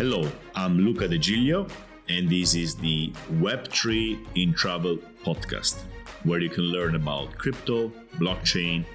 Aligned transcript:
Hello, 0.00 0.26
I'm 0.54 0.78
Luca 0.78 1.06
De 1.06 1.18
Giglio, 1.18 1.66
and 2.08 2.26
this 2.26 2.54
is 2.54 2.74
the 2.74 3.12
Web3 3.32 4.18
in 4.34 4.54
Travel 4.54 4.96
podcast, 5.22 5.82
where 6.24 6.40
you 6.40 6.48
can 6.48 6.64
learn 6.64 6.94
about 6.94 7.36
crypto, 7.36 7.92
blockchain, 8.14 8.86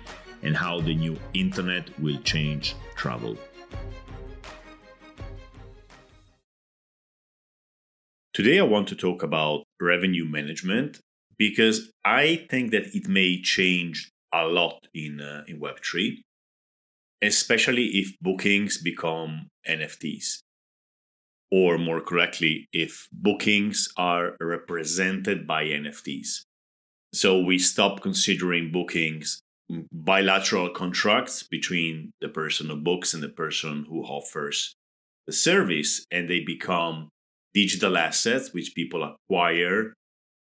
and 0.42 0.58
how 0.58 0.82
the 0.82 0.96
new 0.96 1.16
internet 1.36 1.92
will 2.00 2.18
change 2.24 2.76
travel. 2.96 3.38
Today, 8.34 8.58
I 8.58 8.64
want 8.64 8.88
to 8.88 8.96
talk 8.96 9.22
about 9.22 9.66
revenue 9.80 10.26
management 10.26 11.02
because 11.38 11.92
I 12.04 12.48
think 12.50 12.72
that 12.72 12.96
it 12.96 13.08
may 13.08 13.40
change 13.44 14.10
a 14.34 14.48
lot 14.48 14.88
in, 14.92 15.22
uh, 15.22 15.44
in 15.48 15.60
Web3, 15.60 16.24
especially 17.22 17.90
if 17.90 18.18
bookings 18.24 18.80
become 18.82 19.50
NFTs 19.70 20.42
or 21.52 21.78
more 21.78 22.02
correctly, 22.02 22.68
if 22.74 23.08
bookings 23.12 23.90
are 23.98 24.36
represented 24.40 25.46
by 25.48 25.66
NFTs. 25.66 26.42
So 27.14 27.40
we 27.40 27.60
stop 27.60 28.02
considering 28.02 28.72
bookings 28.72 29.40
mm, 29.72 29.86
bilateral 29.92 30.70
contracts 30.70 31.44
between 31.44 32.12
the 32.20 32.30
person 32.30 32.70
who 32.70 32.76
books 32.76 33.14
and 33.14 33.24
the 33.24 33.30
person 33.30 33.86
who 33.90 34.04
offers 34.04 34.76
the 35.28 35.34
service, 35.34 36.06
and 36.12 36.30
they 36.30 36.42
become 36.42 37.10
digital 37.54 37.98
assets 37.98 38.54
which 38.54 38.76
people 38.76 39.02
acquire 39.04 39.94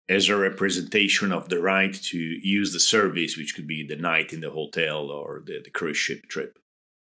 as 0.10 0.28
a 0.28 0.36
representation 0.36 1.32
of 1.32 1.50
the 1.50 1.60
right 1.62 1.94
to 1.94 2.18
use 2.18 2.74
the 2.74 2.80
service, 2.80 3.38
which 3.38 3.56
could 3.56 3.68
be 3.68 3.86
the 3.86 3.96
night 3.96 4.34
in 4.34 4.42
the 4.42 4.50
hotel 4.50 5.12
or 5.12 5.44
the, 5.46 5.62
the 5.64 5.70
cruise 5.70 5.98
ship 5.98 6.22
trip. 6.28 6.58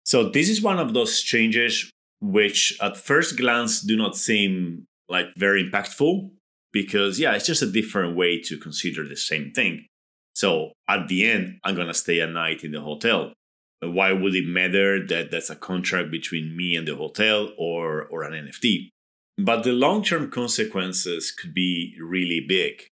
So, 0.05 0.29
this 0.29 0.49
is 0.49 0.62
one 0.62 0.79
of 0.79 0.95
those 0.95 1.21
changes 1.21 1.91
which 2.21 2.77
at 2.81 2.97
first 2.97 3.37
glance 3.37 3.81
do 3.81 3.97
not 3.97 4.17
seem 4.17 4.87
like 5.09 5.27
very 5.37 5.63
impactful 5.65 6.31
because 6.73 7.19
yeah 7.19 7.35
it's 7.35 7.47
just 7.47 7.63
a 7.63 7.71
different 7.71 8.17
way 8.17 8.41
to 8.41 8.59
consider 8.59 9.07
the 9.07 9.17
same 9.17 9.53
thing. 9.53 9.87
So 10.35 10.73
at 10.89 11.09
the 11.09 11.29
end 11.29 11.59
i'm 11.65 11.75
gonna 11.75 11.95
stay 11.95 12.21
a 12.21 12.27
night 12.27 12.65
in 12.65 12.73
the 12.73 12.81
hotel. 12.81 13.33
Why 13.81 14.13
would 14.13 14.35
it 14.35 14.47
matter 14.47 15.07
that 15.07 15.31
that's 15.31 15.51
a 15.51 15.57
contract 15.57 16.11
between 16.11 16.57
me 16.57 16.75
and 16.75 16.87
the 16.87 16.97
hotel 16.97 17.51
or 17.57 18.05
or 18.05 18.23
an 18.25 18.49
nft 18.49 18.91
but 19.39 19.63
the 19.63 19.73
long-term 19.73 20.33
consequences 20.33 21.31
could 21.31 21.55
be 21.55 21.97
really 22.01 22.41
big 22.41 22.89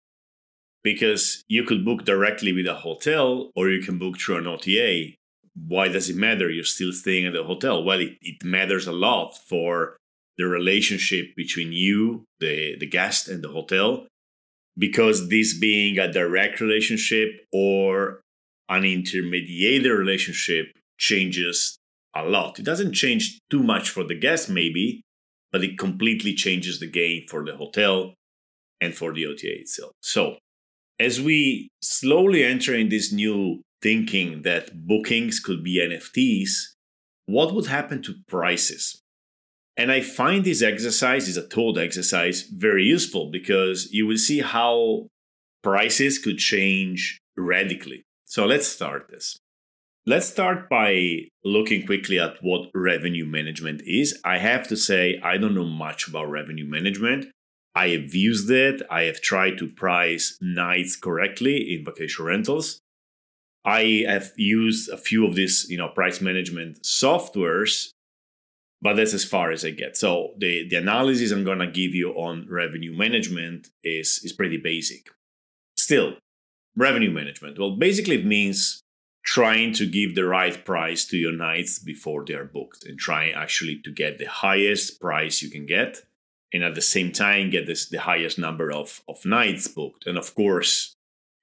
because 0.84 1.42
you 1.48 1.64
could 1.64 1.86
book 1.86 2.04
directly 2.04 2.52
with 2.52 2.68
a 2.68 2.76
hotel 2.76 3.50
or 3.56 3.70
you 3.70 3.82
can 3.82 3.98
book 3.98 4.18
through 4.18 4.38
an 4.38 4.48
ota 4.48 5.14
why 5.56 5.88
does 5.88 6.10
it 6.10 6.16
matter? 6.16 6.50
You're 6.50 6.64
still 6.64 6.92
staying 6.92 7.26
at 7.26 7.34
the 7.34 7.44
hotel. 7.44 7.84
Well, 7.84 8.00
it, 8.00 8.18
it 8.22 8.44
matters 8.44 8.88
a 8.88 8.92
lot 8.92 9.38
for 9.38 9.98
the 10.38 10.46
relationship 10.46 11.36
between 11.36 11.72
you, 11.72 12.26
the, 12.40 12.76
the 12.80 12.88
guest, 12.88 13.28
and 13.28 13.44
the 13.44 13.50
hotel, 13.50 14.08
because 14.78 15.30
this 15.30 15.58
being 15.58 16.00
a 16.00 16.12
direct 16.12 16.60
relationship 16.60 17.46
or 17.52 18.22
an 18.70 18.84
intermediated 18.84 19.92
relationship 19.92 20.72
changes 20.98 21.78
a 22.16 22.24
lot. 22.24 22.60
It 22.60 22.66
doesn't 22.66 22.94
change 22.94 23.40
too 23.50 23.62
much 23.62 23.90
for 23.90 24.04
the 24.04 24.16
guest, 24.16 24.50
maybe, 24.50 25.02
but 25.52 25.64
it 25.64 25.78
completely 25.78 26.34
changes 26.34 26.80
the 26.80 26.90
game 26.90 27.24
for 27.28 27.46
the 27.46 27.56
hotel 27.56 28.14
and 28.82 28.96
for 28.96 29.14
the 29.14 29.26
OTA 29.26 29.62
itself. 29.62 29.92
So, 30.02 30.38
as 31.00 31.22
we 31.22 31.70
slowly 31.82 32.44
enter 32.44 32.76
in 32.76 32.90
this 32.90 33.12
new 33.12 33.62
thinking 33.84 34.42
that 34.44 34.88
bookings 34.88 35.40
could 35.40 35.64
be 35.64 35.80
NFTs, 35.80 36.50
what 37.26 37.54
would 37.54 37.68
happen 37.68 38.02
to 38.04 38.16
prices? 38.28 39.02
And 39.76 39.92
I 39.92 40.02
find 40.02 40.44
this 40.44 40.62
exercise, 40.62 41.28
is 41.28 41.38
a 41.38 41.48
told 41.48 41.78
exercise, 41.78 42.44
very 42.44 42.84
useful 42.84 43.30
because 43.30 43.92
you 43.92 44.08
will 44.08 44.18
see 44.18 44.40
how 44.40 45.08
prices 45.62 46.18
could 46.18 46.38
change 46.38 47.20
radically. 47.36 48.04
So 48.26 48.46
let's 48.46 48.68
start 48.68 49.10
this. 49.10 49.38
Let's 50.06 50.28
start 50.28 50.70
by 50.70 51.28
looking 51.44 51.86
quickly 51.86 52.20
at 52.20 52.38
what 52.42 52.70
revenue 52.76 53.26
management 53.26 53.82
is. 53.86 54.20
I 54.26 54.38
have 54.40 54.68
to 54.68 54.76
say, 54.76 55.20
I 55.24 55.38
don't 55.38 55.56
know 55.56 55.66
much 55.66 56.08
about 56.08 56.30
revenue 56.30 56.70
management. 56.70 57.28
I 57.76 57.90
have 57.90 58.14
used 58.14 58.52
it, 58.52 58.84
I 58.92 59.04
have 59.04 59.22
tried 59.22 59.58
to 59.58 59.68
price 59.68 60.38
nights 60.42 60.96
correctly 60.96 61.74
in 61.74 61.84
vacation 61.86 62.26
rentals. 62.26 62.80
I 63.66 64.04
have 64.08 64.32
used 64.36 64.90
a 64.90 64.98
few 64.98 65.26
of 65.26 65.36
these, 65.36 65.68
you 65.70 65.78
know, 65.78 65.88
price 65.88 66.20
management 66.20 66.84
softwares, 66.84 67.90
but 68.82 68.96
that's 68.96 69.14
as 69.14 69.24
far 69.24 69.52
as 69.52 69.64
I 69.64 69.72
get. 69.72 69.96
So 69.96 70.34
the, 70.38 70.68
the 70.68 70.76
analysis 70.76 71.32
I'm 71.32 71.46
gonna 71.46 71.72
give 71.72 71.96
you 71.96 72.12
on 72.12 72.48
revenue 72.50 72.96
management 72.96 73.70
is, 73.84 74.20
is 74.24 74.34
pretty 74.34 74.58
basic. 74.58 75.10
Still, 75.78 76.18
revenue 76.76 77.12
management. 77.12 77.58
Well, 77.58 77.76
basically 77.76 78.16
it 78.16 78.26
means 78.26 78.82
trying 79.24 79.72
to 79.74 79.86
give 79.86 80.16
the 80.16 80.26
right 80.26 80.66
price 80.66 81.06
to 81.06 81.18
your 81.18 81.32
nights 81.32 81.80
before 81.80 82.26
they 82.26 82.34
are 82.34 82.46
booked 82.46 82.84
and 82.86 83.00
trying 83.00 83.34
actually 83.34 83.80
to 83.84 83.92
get 83.92 84.18
the 84.18 84.26
highest 84.26 85.00
price 85.00 85.42
you 85.42 85.50
can 85.50 85.66
get 85.66 86.02
and 86.54 86.64
at 86.64 86.76
the 86.76 86.82
same 86.82 87.12
time 87.12 87.50
get 87.50 87.66
this 87.66 87.88
the 87.88 88.02
highest 88.02 88.38
number 88.38 88.72
of, 88.72 89.02
of 89.08 89.26
nights 89.26 89.70
booked. 89.70 90.06
And 90.06 90.18
of 90.18 90.36
course, 90.36 90.96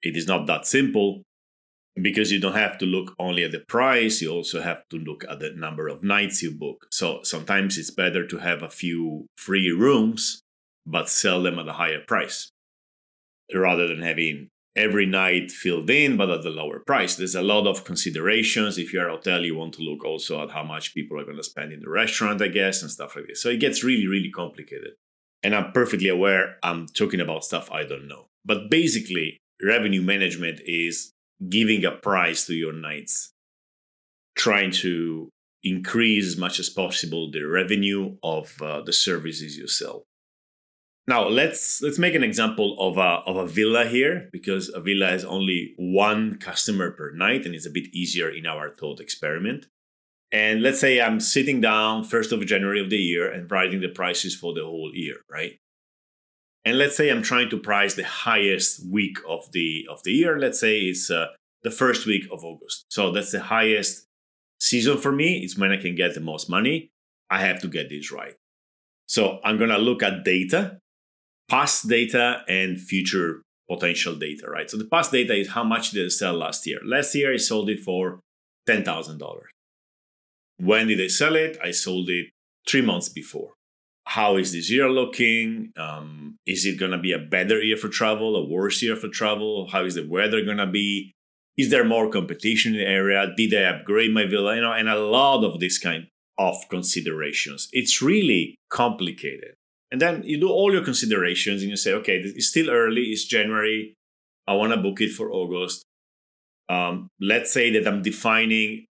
it 0.03 0.15
is 0.15 0.27
not 0.27 0.45
that 0.45 0.67
simple 0.67 1.23
because 1.99 2.31
you 2.31 2.39
don't 2.39 2.53
have 2.53 2.77
to 2.77 2.85
look 2.85 3.13
only 3.19 3.43
at 3.43 3.51
the 3.51 3.59
price, 3.67 4.21
you 4.21 4.29
also 4.29 4.61
have 4.61 4.87
to 4.89 4.97
look 4.97 5.25
at 5.29 5.39
the 5.39 5.51
number 5.51 5.87
of 5.87 6.03
nights 6.03 6.41
you 6.41 6.51
book. 6.51 6.87
So 6.91 7.21
sometimes 7.23 7.77
it's 7.77 7.91
better 7.91 8.25
to 8.27 8.37
have 8.37 8.61
a 8.61 8.69
few 8.69 9.27
free 9.35 9.71
rooms, 9.71 10.41
but 10.85 11.09
sell 11.09 11.43
them 11.43 11.59
at 11.59 11.67
a 11.67 11.73
higher 11.73 12.01
price 12.01 12.51
rather 13.53 13.87
than 13.87 14.01
having 14.01 14.47
every 14.75 15.05
night 15.05 15.51
filled 15.51 15.89
in 15.89 16.15
but 16.15 16.29
at 16.29 16.43
the 16.43 16.49
lower 16.49 16.79
price. 16.79 17.15
There's 17.15 17.35
a 17.35 17.41
lot 17.41 17.67
of 17.67 17.83
considerations. 17.83 18.77
If 18.77 18.93
you're 18.93 19.09
a 19.09 19.11
hotel, 19.11 19.43
you 19.43 19.57
want 19.57 19.73
to 19.75 19.81
look 19.81 20.05
also 20.05 20.41
at 20.41 20.51
how 20.51 20.63
much 20.63 20.93
people 20.93 21.19
are 21.19 21.25
going 21.25 21.37
to 21.37 21.43
spend 21.43 21.73
in 21.73 21.81
the 21.81 21.89
restaurant, 21.89 22.41
I 22.41 22.47
guess, 22.47 22.81
and 22.81 22.89
stuff 22.89 23.15
like 23.15 23.27
this. 23.27 23.41
So 23.41 23.49
it 23.49 23.59
gets 23.59 23.83
really, 23.83 24.07
really 24.07 24.31
complicated. 24.31 24.93
And 25.43 25.55
I'm 25.55 25.71
perfectly 25.71 26.09
aware 26.09 26.57
I'm 26.63 26.85
talking 26.87 27.19
about 27.19 27.43
stuff 27.43 27.69
I 27.71 27.83
don't 27.83 28.07
know. 28.07 28.27
But 28.45 28.69
basically, 28.69 29.39
revenue 29.61 30.01
management 30.01 30.61
is 30.65 31.11
giving 31.49 31.85
a 31.85 31.91
price 31.91 32.45
to 32.45 32.53
your 32.53 32.73
nights, 32.73 33.33
trying 34.35 34.71
to 34.71 35.29
increase 35.63 36.25
as 36.25 36.37
much 36.37 36.59
as 36.59 36.69
possible 36.69 37.29
the 37.29 37.43
revenue 37.43 38.17
of 38.23 38.61
uh, 38.61 38.81
the 38.81 38.93
services 38.93 39.57
you 39.57 39.67
sell. 39.67 40.05
Now 41.07 41.27
let's 41.27 41.81
let's 41.81 41.99
make 41.99 42.13
an 42.13 42.23
example 42.23 42.77
of 42.79 42.97
a 42.97 43.23
of 43.25 43.35
a 43.35 43.47
villa 43.47 43.85
here 43.85 44.29
because 44.31 44.69
a 44.69 44.79
villa 44.79 45.07
has 45.07 45.25
only 45.25 45.73
one 45.77 46.37
customer 46.37 46.91
per 46.91 47.11
night 47.11 47.45
and 47.45 47.55
it's 47.55 47.65
a 47.65 47.71
bit 47.71 47.87
easier 47.93 48.29
in 48.29 48.45
our 48.45 48.69
thought 48.69 48.99
experiment. 48.99 49.65
And 50.31 50.61
let's 50.61 50.79
say 50.79 51.01
I'm 51.01 51.19
sitting 51.19 51.59
down 51.59 52.03
first 52.05 52.31
of 52.31 52.45
January 52.45 52.79
of 52.79 52.89
the 52.89 52.97
year 52.97 53.29
and 53.29 53.51
writing 53.51 53.81
the 53.81 53.89
prices 53.89 54.35
for 54.35 54.53
the 54.53 54.63
whole 54.63 54.91
year, 54.93 55.17
right? 55.29 55.59
And 56.65 56.77
let's 56.77 56.95
say 56.95 57.09
i'm 57.09 57.21
trying 57.23 57.49
to 57.49 57.57
price 57.57 57.95
the 57.95 58.03
highest 58.03 58.85
week 58.85 59.17
of 59.27 59.51
the 59.51 59.87
of 59.89 60.03
the 60.03 60.11
year. 60.11 60.37
Let's 60.37 60.59
say 60.59 60.79
it's 60.79 61.09
uh, 61.09 61.27
the 61.63 61.71
first 61.71 62.05
week 62.05 62.25
of 62.31 62.43
august. 62.43 62.85
So 62.89 63.11
that's 63.11 63.31
the 63.31 63.41
highest 63.41 64.05
season 64.59 64.97
for 64.97 65.11
me. 65.11 65.39
It's 65.43 65.57
when 65.57 65.71
i 65.71 65.77
can 65.77 65.95
get 65.95 66.13
the 66.13 66.19
most 66.19 66.49
money. 66.49 66.91
I 67.29 67.39
have 67.39 67.61
to 67.61 67.67
get 67.67 67.89
this 67.89 68.11
right. 68.11 68.35
So 69.07 69.39
i'm 69.43 69.57
going 69.57 69.69
to 69.69 69.77
look 69.77 70.03
at 70.03 70.23
data 70.23 70.79
past 71.49 71.89
data 71.89 72.43
and 72.47 72.79
future 72.79 73.41
potential 73.69 74.15
data 74.15 74.47
right? 74.47 74.69
So 74.69 74.77
the 74.77 74.85
past 74.85 75.11
data 75.11 75.33
is 75.33 75.49
how 75.49 75.63
much 75.63 75.91
did 75.91 76.05
i 76.05 76.09
sell 76.09 76.33
last 76.33 76.65
year? 76.67 76.79
Last 76.83 77.15
year 77.15 77.33
i 77.33 77.37
sold 77.37 77.69
it 77.69 77.79
for 77.79 78.19
$10000 78.67 79.19
when 80.57 80.87
did 80.87 81.01
i 81.01 81.07
sell 81.07 81.35
it? 81.35 81.57
I 81.63 81.71
sold 81.71 82.09
it 82.09 82.27
three 82.67 82.81
months 82.81 83.09
before 83.09 83.53
how 84.11 84.35
is 84.35 84.51
this 84.51 84.69
year 84.69 84.89
looking? 84.89 85.71
Um, 85.77 86.37
is 86.45 86.65
it 86.65 86.77
going 86.77 86.91
to 86.91 86.97
be 86.97 87.13
a 87.13 87.17
better 87.17 87.61
year 87.61 87.77
for 87.77 87.87
travel, 87.87 88.35
a 88.35 88.45
worse 88.45 88.81
year 88.81 88.97
for 88.97 89.07
travel? 89.07 89.69
How 89.71 89.85
is 89.85 89.95
the 89.95 90.05
weather 90.05 90.43
going 90.43 90.57
to 90.57 90.67
be? 90.67 91.13
Is 91.57 91.69
there 91.69 91.85
more 91.85 92.09
competition 92.09 92.73
in 92.73 92.81
the 92.81 92.85
area? 92.85 93.31
Did 93.37 93.53
I 93.53 93.63
upgrade 93.69 94.13
my 94.13 94.25
villa? 94.25 94.55
You 94.55 94.61
know, 94.63 94.73
and 94.73 94.89
a 94.89 94.99
lot 94.99 95.45
of 95.45 95.61
this 95.61 95.77
kind 95.77 96.07
of 96.37 96.55
considerations. 96.69 97.69
It's 97.71 98.01
really 98.01 98.55
complicated. 98.69 99.53
And 99.91 100.01
then 100.01 100.23
you 100.23 100.41
do 100.41 100.49
all 100.49 100.73
your 100.73 100.83
considerations 100.83 101.61
and 101.61 101.69
you 101.69 101.77
say, 101.77 101.93
okay, 101.93 102.17
it's 102.17 102.49
still 102.49 102.69
early, 102.69 103.03
it's 103.03 103.23
January. 103.23 103.93
I 104.45 104.55
want 104.55 104.73
to 104.73 104.77
book 104.77 104.99
it 104.99 105.13
for 105.13 105.31
August. 105.31 105.83
Um, 106.67 107.07
let's 107.21 107.53
say 107.53 107.71
that 107.71 107.87
I'm 107.87 108.01
defining 108.01 108.87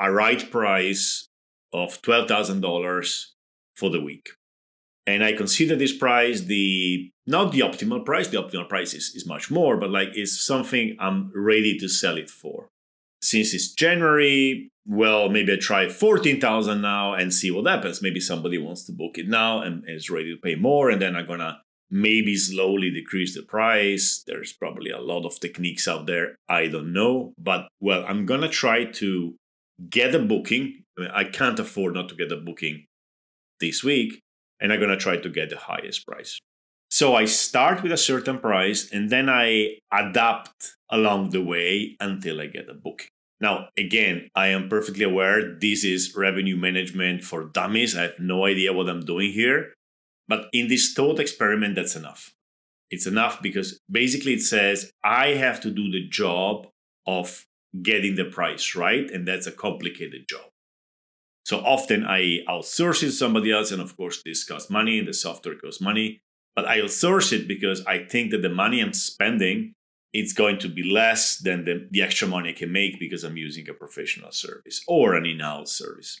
a 0.00 0.10
right 0.10 0.50
price 0.50 1.26
of 1.70 2.00
$12,000 2.00 3.24
for 3.76 3.90
the 3.90 4.00
week 4.00 4.30
and 5.06 5.22
I 5.22 5.32
consider 5.32 5.76
this 5.76 5.96
price 5.96 6.42
the 6.42 7.10
not 7.26 7.52
the 7.52 7.60
optimal 7.60 8.04
price. 8.04 8.28
The 8.28 8.42
optimal 8.42 8.68
price 8.68 8.94
is, 8.94 9.12
is 9.14 9.26
much 9.26 9.50
more, 9.50 9.76
but 9.76 9.90
like 9.90 10.08
it's 10.14 10.44
something 10.44 10.96
I'm 10.98 11.30
ready 11.34 11.78
to 11.78 11.88
sell 11.88 12.16
it 12.16 12.30
for. 12.30 12.68
Since 13.22 13.54
it's 13.54 13.72
January, 13.72 14.70
well, 14.86 15.30
maybe 15.30 15.54
I 15.54 15.56
try 15.56 15.88
14,000 15.88 16.82
now 16.82 17.14
and 17.14 17.32
see 17.32 17.50
what 17.50 17.66
happens. 17.66 18.02
Maybe 18.02 18.20
somebody 18.20 18.58
wants 18.58 18.84
to 18.84 18.92
book 18.92 19.16
it 19.16 19.28
now 19.28 19.62
and 19.62 19.82
is 19.88 20.10
ready 20.10 20.34
to 20.34 20.40
pay 20.40 20.56
more. 20.56 20.90
And 20.90 21.00
then 21.00 21.16
I'm 21.16 21.26
to 21.38 21.58
maybe 21.90 22.36
slowly 22.36 22.90
decrease 22.90 23.34
the 23.34 23.42
price. 23.42 24.22
There's 24.26 24.52
probably 24.52 24.90
a 24.90 25.00
lot 25.00 25.24
of 25.24 25.40
techniques 25.40 25.88
out 25.88 26.06
there. 26.06 26.36
I 26.48 26.66
don't 26.66 26.92
know. 26.92 27.32
But 27.38 27.68
well, 27.80 28.04
I'm 28.06 28.26
to 28.42 28.48
try 28.48 28.84
to 28.84 29.34
get 29.88 30.14
a 30.14 30.18
booking. 30.18 30.84
I, 30.98 31.00
mean, 31.00 31.10
I 31.14 31.24
can't 31.24 31.58
afford 31.58 31.94
not 31.94 32.10
to 32.10 32.14
get 32.14 32.30
a 32.30 32.36
booking 32.36 32.84
this 33.60 33.82
week. 33.82 34.20
And 34.64 34.72
I'm 34.72 34.80
going 34.80 34.88
to 34.88 34.96
try 34.96 35.18
to 35.18 35.28
get 35.28 35.50
the 35.50 35.58
highest 35.58 36.06
price. 36.06 36.40
So 36.88 37.14
I 37.14 37.26
start 37.26 37.82
with 37.82 37.92
a 37.92 37.98
certain 37.98 38.38
price 38.38 38.90
and 38.90 39.10
then 39.10 39.28
I 39.28 39.76
adapt 39.92 40.76
along 40.90 41.30
the 41.30 41.42
way 41.42 41.96
until 42.00 42.40
I 42.40 42.46
get 42.46 42.70
a 42.70 42.72
booking. 42.72 43.08
Now, 43.42 43.68
again, 43.76 44.28
I 44.34 44.46
am 44.46 44.70
perfectly 44.70 45.04
aware 45.04 45.54
this 45.60 45.84
is 45.84 46.16
revenue 46.16 46.56
management 46.56 47.24
for 47.24 47.44
dummies. 47.44 47.94
I 47.94 48.04
have 48.04 48.18
no 48.18 48.46
idea 48.46 48.72
what 48.72 48.88
I'm 48.88 49.04
doing 49.04 49.32
here. 49.32 49.74
But 50.28 50.46
in 50.54 50.68
this 50.68 50.94
thought 50.94 51.20
experiment, 51.20 51.74
that's 51.74 51.94
enough. 51.94 52.32
It's 52.90 53.06
enough 53.06 53.42
because 53.42 53.78
basically 53.90 54.32
it 54.32 54.42
says 54.42 54.90
I 55.04 55.34
have 55.34 55.60
to 55.60 55.70
do 55.70 55.90
the 55.90 56.08
job 56.08 56.68
of 57.06 57.44
getting 57.82 58.14
the 58.14 58.24
price 58.24 58.74
right. 58.74 59.10
And 59.10 59.28
that's 59.28 59.46
a 59.46 59.52
complicated 59.52 60.24
job. 60.26 60.53
So 61.44 61.58
often 61.58 62.04
I 62.04 62.40
outsource 62.48 63.02
it 63.02 63.06
to 63.06 63.12
somebody 63.12 63.52
else. 63.52 63.70
And 63.70 63.82
of 63.82 63.96
course, 63.96 64.22
this 64.24 64.44
costs 64.44 64.70
money 64.70 65.00
the 65.00 65.12
software 65.12 65.56
costs 65.56 65.80
money. 65.80 66.20
But 66.56 66.66
I 66.66 66.78
outsource 66.78 67.32
it 67.32 67.48
because 67.48 67.84
I 67.86 68.04
think 68.04 68.30
that 68.30 68.42
the 68.42 68.48
money 68.48 68.80
I'm 68.80 68.92
spending 68.92 69.74
it's 70.14 70.32
going 70.32 70.58
to 70.60 70.68
be 70.68 70.84
less 70.84 71.36
than 71.38 71.64
the, 71.64 71.88
the 71.90 72.00
extra 72.00 72.28
money 72.28 72.50
I 72.50 72.52
can 72.52 72.70
make 72.70 73.00
because 73.00 73.24
I'm 73.24 73.36
using 73.36 73.68
a 73.68 73.74
professional 73.74 74.30
service 74.30 74.80
or 74.86 75.14
an 75.14 75.26
in-house 75.26 75.72
service. 75.72 76.20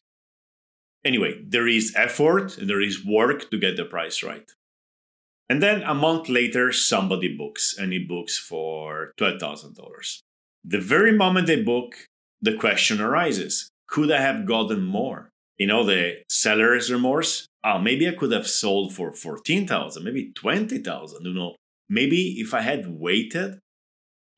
Anyway, 1.04 1.40
there 1.46 1.68
is 1.68 1.94
effort 1.96 2.58
and 2.58 2.68
there 2.68 2.80
is 2.80 3.06
work 3.06 3.50
to 3.50 3.58
get 3.58 3.76
the 3.76 3.84
price 3.84 4.22
right. 4.22 4.50
And 5.48 5.62
then 5.62 5.82
a 5.82 5.94
month 5.94 6.28
later, 6.28 6.72
somebody 6.72 7.34
books 7.36 7.76
and 7.78 7.92
he 7.92 8.00
books 8.00 8.36
for 8.36 9.12
$12,000. 9.20 10.18
The 10.64 10.80
very 10.80 11.12
moment 11.12 11.46
they 11.46 11.62
book, 11.62 12.08
the 12.42 12.56
question 12.56 13.00
arises 13.00 13.70
could 13.86 14.10
I 14.10 14.20
have 14.20 14.46
gotten 14.46 14.82
more? 14.82 15.30
You 15.58 15.66
know, 15.66 15.84
the 15.84 16.22
seller's 16.28 16.90
remorse. 16.90 17.46
Oh, 17.62 17.78
maybe 17.78 18.08
I 18.08 18.12
could 18.12 18.32
have 18.32 18.46
sold 18.46 18.94
for 18.94 19.12
14,000, 19.12 20.02
maybe 20.02 20.32
20,000. 20.34 21.24
You 21.24 21.34
know, 21.34 21.56
maybe 21.88 22.40
if 22.40 22.52
I 22.52 22.60
had 22.60 22.98
waited 22.98 23.60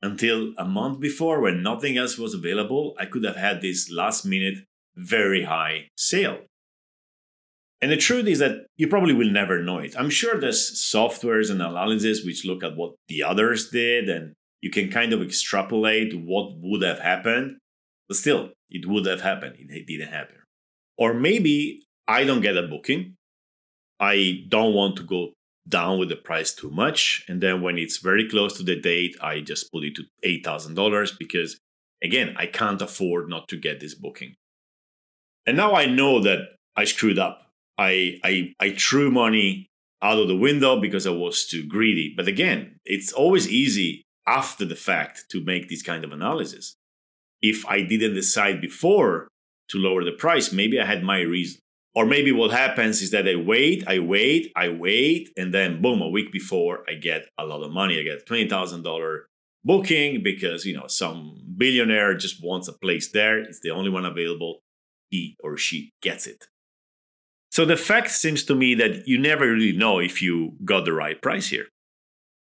until 0.01 0.53
a 0.57 0.65
month 0.65 0.99
before 0.99 1.41
when 1.41 1.63
nothing 1.63 1.97
else 1.97 2.17
was 2.17 2.33
available, 2.33 2.95
I 2.99 3.05
could 3.05 3.23
have 3.23 3.35
had 3.35 3.61
this 3.61 3.91
last 3.91 4.25
minute, 4.25 4.59
very 4.95 5.43
high 5.43 5.89
sale. 5.97 6.41
And 7.81 7.91
the 7.91 7.97
truth 7.97 8.27
is 8.27 8.39
that 8.39 8.65
you 8.75 8.87
probably 8.87 9.13
will 9.13 9.29
never 9.29 9.61
know 9.61 9.79
it. 9.79 9.95
I'm 9.97 10.09
sure 10.09 10.39
there's 10.39 10.71
softwares 10.81 11.51
and 11.51 11.61
analysis 11.61 12.23
which 12.23 12.45
look 12.45 12.63
at 12.63 12.75
what 12.75 12.93
the 13.07 13.23
others 13.23 13.69
did 13.69 14.09
and 14.09 14.33
you 14.61 14.71
can 14.71 14.89
kind 14.89 15.13
of 15.13 15.21
extrapolate 15.21 16.13
what 16.17 16.53
would 16.57 16.81
have 16.81 16.99
happened, 16.99 17.57
but 18.07 18.17
still, 18.17 18.51
it 18.69 18.85
would 18.85 19.05
have 19.05 19.21
happened. 19.21 19.55
It 19.57 19.87
didn't 19.87 20.11
happen. 20.11 20.37
Or 20.97 21.13
maybe 21.13 21.83
I 22.07 22.23
don't 22.23 22.41
get 22.41 22.57
a 22.57 22.63
booking. 22.63 23.15
I 23.99 24.45
don't 24.47 24.73
want 24.73 24.95
to 24.97 25.03
go 25.03 25.33
down 25.67 25.99
with 25.99 26.09
the 26.09 26.15
price 26.15 26.53
too 26.53 26.69
much. 26.69 27.25
And 27.27 27.41
then 27.41 27.61
when 27.61 27.77
it's 27.77 27.97
very 27.97 28.27
close 28.27 28.57
to 28.57 28.63
the 28.63 28.79
date, 28.79 29.15
I 29.21 29.41
just 29.41 29.71
put 29.71 29.83
it 29.83 29.95
to 29.95 30.03
$8,000 30.25 31.17
because, 31.19 31.59
again, 32.03 32.35
I 32.37 32.45
can't 32.45 32.81
afford 32.81 33.29
not 33.29 33.47
to 33.49 33.57
get 33.57 33.79
this 33.79 33.95
booking. 33.95 34.35
And 35.45 35.57
now 35.57 35.73
I 35.73 35.85
know 35.85 36.21
that 36.21 36.55
I 36.75 36.85
screwed 36.85 37.19
up. 37.19 37.49
I, 37.77 38.19
I, 38.23 38.53
I 38.59 38.71
threw 38.71 39.11
money 39.11 39.67
out 40.01 40.19
of 40.19 40.27
the 40.27 40.37
window 40.37 40.79
because 40.79 41.07
I 41.07 41.11
was 41.11 41.45
too 41.45 41.65
greedy. 41.65 42.13
But 42.15 42.27
again, 42.27 42.79
it's 42.85 43.11
always 43.11 43.49
easy 43.49 44.03
after 44.25 44.65
the 44.65 44.75
fact 44.75 45.25
to 45.31 45.43
make 45.43 45.69
this 45.69 45.81
kind 45.81 46.03
of 46.03 46.11
analysis. 46.11 46.75
If 47.41 47.65
I 47.65 47.81
didn't 47.81 48.15
decide 48.15 48.61
before 48.61 49.27
to 49.69 49.77
lower 49.77 50.03
the 50.03 50.11
price, 50.11 50.51
maybe 50.51 50.79
I 50.79 50.85
had 50.85 51.03
my 51.03 51.21
reason. 51.21 51.59
Or 51.93 52.05
maybe 52.05 52.31
what 52.31 52.51
happens 52.51 53.01
is 53.01 53.09
that 53.11 53.27
I 53.27 53.35
wait, 53.35 53.83
I 53.87 53.97
wait, 53.99 54.51
I 54.55 54.69
wait, 54.69 55.31
and 55.35 55.51
then 55.53 55.81
boom, 55.81 56.01
a 56.01 56.07
week 56.07 56.31
before 56.31 56.83
I 56.87 56.93
get 56.93 57.27
a 57.39 57.45
lot 57.45 57.63
of 57.63 57.71
money. 57.71 57.99
I 57.99 58.03
get 58.03 58.27
$20,000 58.27 59.21
booking 59.63 60.21
because, 60.21 60.65
you 60.65 60.75
know, 60.75 60.87
some 60.87 61.41
billionaire 61.57 62.15
just 62.15 62.43
wants 62.43 62.67
a 62.67 62.73
place 62.73 63.11
there. 63.11 63.39
It's 63.39 63.61
the 63.61 63.71
only 63.71 63.89
one 63.89 64.05
available. 64.05 64.59
He 65.09 65.37
or 65.43 65.57
she 65.57 65.93
gets 66.01 66.27
it. 66.27 66.45
So 67.49 67.65
the 67.65 67.77
fact 67.77 68.11
seems 68.11 68.43
to 68.43 68.53
me 68.53 68.75
that 68.75 69.07
you 69.07 69.17
never 69.17 69.51
really 69.51 69.75
know 69.75 69.97
if 69.97 70.21
you 70.21 70.53
got 70.63 70.85
the 70.85 70.93
right 70.93 71.19
price 71.19 71.47
here. 71.47 71.67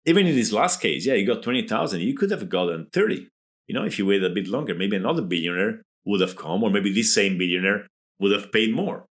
Even 0.07 0.27
in 0.29 0.37
this 0.37 0.53
last 0.53 0.81
case, 0.81 1.05
yeah, 1.07 1.15
you 1.15 1.27
got 1.27 1.43
20,000, 1.43 2.01
you 2.01 2.15
could 2.15 2.31
have 2.31 2.49
gotten 2.49 2.87
30. 2.93 3.29
You 3.71 3.75
know, 3.75 3.85
if 3.85 4.01
you 4.01 4.07
waited 4.07 4.29
a 4.29 4.35
bit 4.35 4.49
longer, 4.49 4.75
maybe 4.75 4.97
another 4.97 5.23
billionaire 5.23 5.83
would 6.05 6.21
have 6.21 6.35
come, 6.35 6.65
or 6.65 6.71
maybe 6.71 6.93
this 6.93 7.15
same 7.15 7.39
billionaire 7.39 7.87
would 8.19 8.33
have 8.33 8.51
paid 8.51 8.75
more. 8.75 9.05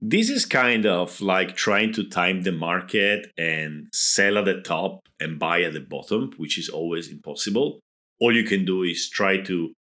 This 0.00 0.28
is 0.28 0.44
kind 0.44 0.84
of 0.84 1.20
like 1.20 1.54
trying 1.54 1.92
to 1.92 2.02
time 2.02 2.42
the 2.42 2.50
market 2.50 3.30
and 3.38 3.86
sell 3.92 4.36
at 4.36 4.46
the 4.46 4.60
top 4.60 5.06
and 5.20 5.38
buy 5.38 5.62
at 5.62 5.74
the 5.74 5.80
bottom, 5.80 6.32
which 6.38 6.58
is 6.58 6.68
always 6.68 7.08
impossible. 7.08 7.78
All 8.18 8.34
you 8.34 8.42
can 8.42 8.64
do 8.64 8.82
is 8.82 9.08
try 9.08 9.36
to 9.42 9.74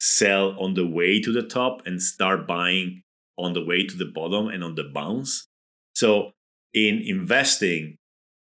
sell 0.00 0.58
on 0.58 0.72
the 0.72 0.86
way 0.86 1.20
to 1.20 1.30
the 1.30 1.42
top 1.42 1.86
and 1.86 2.00
start 2.00 2.46
buying 2.46 3.02
on 3.36 3.52
the 3.52 3.62
way 3.62 3.86
to 3.86 3.94
the 3.94 4.06
bottom 4.06 4.48
and 4.48 4.64
on 4.64 4.74
the 4.74 4.84
bounce. 4.84 5.46
So, 5.94 6.30
in 6.72 7.02
investing, 7.04 7.98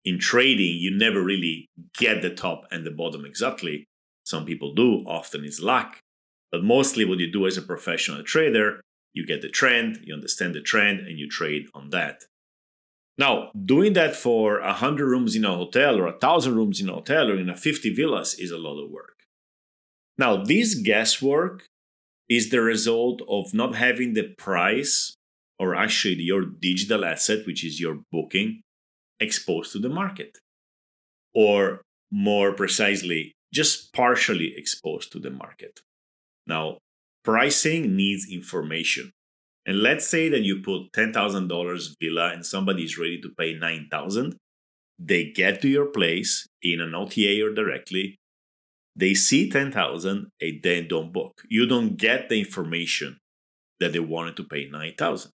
in 0.06 0.18
trading, 0.18 0.78
you 0.78 0.90
never 0.90 1.22
really 1.22 1.68
get 1.98 2.22
the 2.22 2.30
top 2.30 2.64
and 2.70 2.86
the 2.86 2.90
bottom 2.90 3.26
exactly. 3.26 3.84
Some 4.28 4.44
people 4.44 4.74
do, 4.74 4.90
often 5.06 5.42
it's 5.44 5.62
luck. 5.62 6.00
But 6.52 6.62
mostly, 6.62 7.06
what 7.06 7.18
you 7.18 7.32
do 7.32 7.46
as 7.46 7.56
a 7.56 7.62
professional 7.62 8.22
trader 8.22 8.82
you 9.14 9.24
get 9.24 9.40
the 9.40 9.48
trend, 9.48 10.00
you 10.04 10.12
understand 10.14 10.54
the 10.54 10.60
trend, 10.60 11.00
and 11.00 11.18
you 11.18 11.28
trade 11.28 11.64
on 11.74 11.88
that. 11.90 12.24
Now, 13.16 13.50
doing 13.52 13.94
that 13.94 14.14
for 14.14 14.60
100 14.60 15.06
rooms 15.06 15.34
in 15.34 15.46
a 15.46 15.56
hotel 15.56 15.98
or 15.98 16.04
1,000 16.04 16.54
rooms 16.54 16.80
in 16.80 16.90
a 16.90 16.92
hotel 16.92 17.30
or 17.30 17.38
in 17.38 17.48
a 17.48 17.56
50 17.56 17.94
villas 17.94 18.34
is 18.34 18.50
a 18.50 18.58
lot 18.58 18.78
of 18.80 18.90
work. 18.90 19.24
Now, 20.18 20.36
this 20.36 20.74
guesswork 20.74 21.64
is 22.28 22.50
the 22.50 22.60
result 22.60 23.22
of 23.28 23.54
not 23.54 23.74
having 23.76 24.12
the 24.12 24.34
price 24.36 25.14
or 25.58 25.74
actually 25.74 26.22
your 26.22 26.44
digital 26.44 27.04
asset, 27.04 27.46
which 27.46 27.64
is 27.64 27.80
your 27.80 28.00
booking, 28.12 28.60
exposed 29.18 29.72
to 29.72 29.78
the 29.78 29.88
market. 29.88 30.38
Or 31.34 31.80
more 32.12 32.52
precisely, 32.52 33.32
just 33.52 33.92
partially 33.92 34.54
exposed 34.56 35.12
to 35.12 35.18
the 35.18 35.30
market. 35.30 35.80
Now, 36.46 36.78
pricing 37.24 37.96
needs 37.96 38.26
information. 38.30 39.12
And 39.66 39.82
let's 39.82 40.06
say 40.06 40.28
that 40.30 40.42
you 40.42 40.62
put 40.62 40.92
$10,000 40.92 41.94
villa 42.00 42.32
and 42.32 42.44
somebody 42.44 42.84
is 42.84 42.98
ready 42.98 43.20
to 43.20 43.28
pay 43.38 43.54
9,000. 43.54 44.36
They 44.98 45.30
get 45.30 45.60
to 45.62 45.68
your 45.68 45.86
place 45.86 46.46
in 46.62 46.80
an 46.80 46.94
OTA 46.94 47.44
or 47.44 47.52
directly. 47.52 48.16
They 48.96 49.14
see 49.14 49.50
10,000 49.50 50.28
and 50.40 50.62
then 50.62 50.88
don't 50.88 51.12
book. 51.12 51.42
You 51.48 51.66
don't 51.66 51.96
get 51.96 52.28
the 52.28 52.38
information 52.38 53.18
that 53.78 53.92
they 53.92 54.00
wanted 54.00 54.36
to 54.38 54.44
pay 54.44 54.68
9,000. 54.68 55.30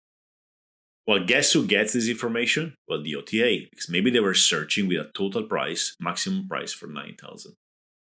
Well, 1.08 1.26
guess 1.26 1.54
who 1.54 1.66
gets 1.66 1.94
this 1.94 2.08
information? 2.08 2.76
Well, 2.88 3.02
the 3.02 3.16
OTA, 3.16 3.68
because 3.72 3.90
maybe 3.90 4.12
they 4.12 4.20
were 4.20 4.36
searching 4.36 4.88
with 4.88 5.00
a 5.00 5.10
total 5.16 5.44
price, 5.44 5.96
maximum 6.00 6.48
price 6.48 6.72
for 6.72 6.86
9,000. 6.86 7.56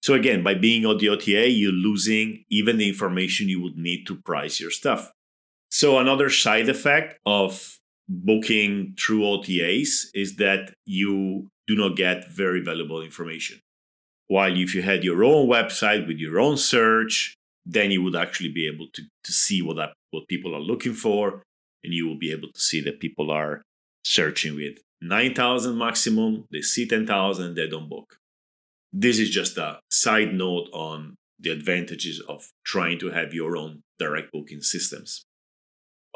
So 0.08 0.14
again, 0.14 0.42
by 0.42 0.54
being 0.54 0.86
on 0.86 0.96
the 0.96 1.10
OTA, 1.10 1.50
you're 1.50 1.70
losing 1.70 2.46
even 2.48 2.78
the 2.78 2.88
information 2.88 3.50
you 3.50 3.60
would 3.60 3.76
need 3.76 4.06
to 4.06 4.14
price 4.16 4.58
your 4.58 4.70
stuff. 4.70 5.12
So 5.70 5.98
another 5.98 6.30
side 6.30 6.70
effect 6.70 7.18
of 7.26 7.78
booking 8.08 8.94
through 8.98 9.20
OTAs 9.20 10.06
is 10.14 10.36
that 10.36 10.72
you 10.86 11.48
do 11.66 11.76
not 11.76 11.94
get 11.94 12.26
very 12.26 12.62
valuable 12.62 13.02
information. 13.02 13.60
While 14.28 14.56
if 14.56 14.74
you 14.74 14.80
had 14.80 15.04
your 15.04 15.22
own 15.22 15.46
website 15.46 16.06
with 16.06 16.16
your 16.16 16.40
own 16.40 16.56
search, 16.56 17.34
then 17.66 17.90
you 17.90 18.02
would 18.02 18.16
actually 18.16 18.50
be 18.50 18.66
able 18.66 18.86
to, 18.94 19.02
to 19.24 19.30
see 19.30 19.60
what, 19.60 19.76
that, 19.76 19.92
what 20.10 20.26
people 20.26 20.56
are 20.56 20.70
looking 20.72 20.94
for. 20.94 21.42
And 21.84 21.92
you 21.92 22.08
will 22.08 22.18
be 22.18 22.32
able 22.32 22.48
to 22.50 22.60
see 22.60 22.80
that 22.80 22.98
people 22.98 23.30
are 23.30 23.60
searching 24.04 24.56
with 24.56 24.78
9,000 25.02 25.76
maximum, 25.76 26.46
they 26.50 26.62
see 26.62 26.88
10,000, 26.88 27.54
they 27.54 27.68
don't 27.68 27.90
book. 27.90 28.16
This 28.92 29.18
is 29.18 29.30
just 29.30 29.58
a 29.58 29.80
side 30.00 30.35
note 30.35 30.69
on 30.73 31.17
the 31.38 31.50
advantages 31.50 32.21
of 32.28 32.50
trying 32.64 32.99
to 32.99 33.11
have 33.11 33.33
your 33.33 33.57
own 33.57 33.83
direct 33.99 34.33
booking 34.33 34.62
systems. 34.62 35.25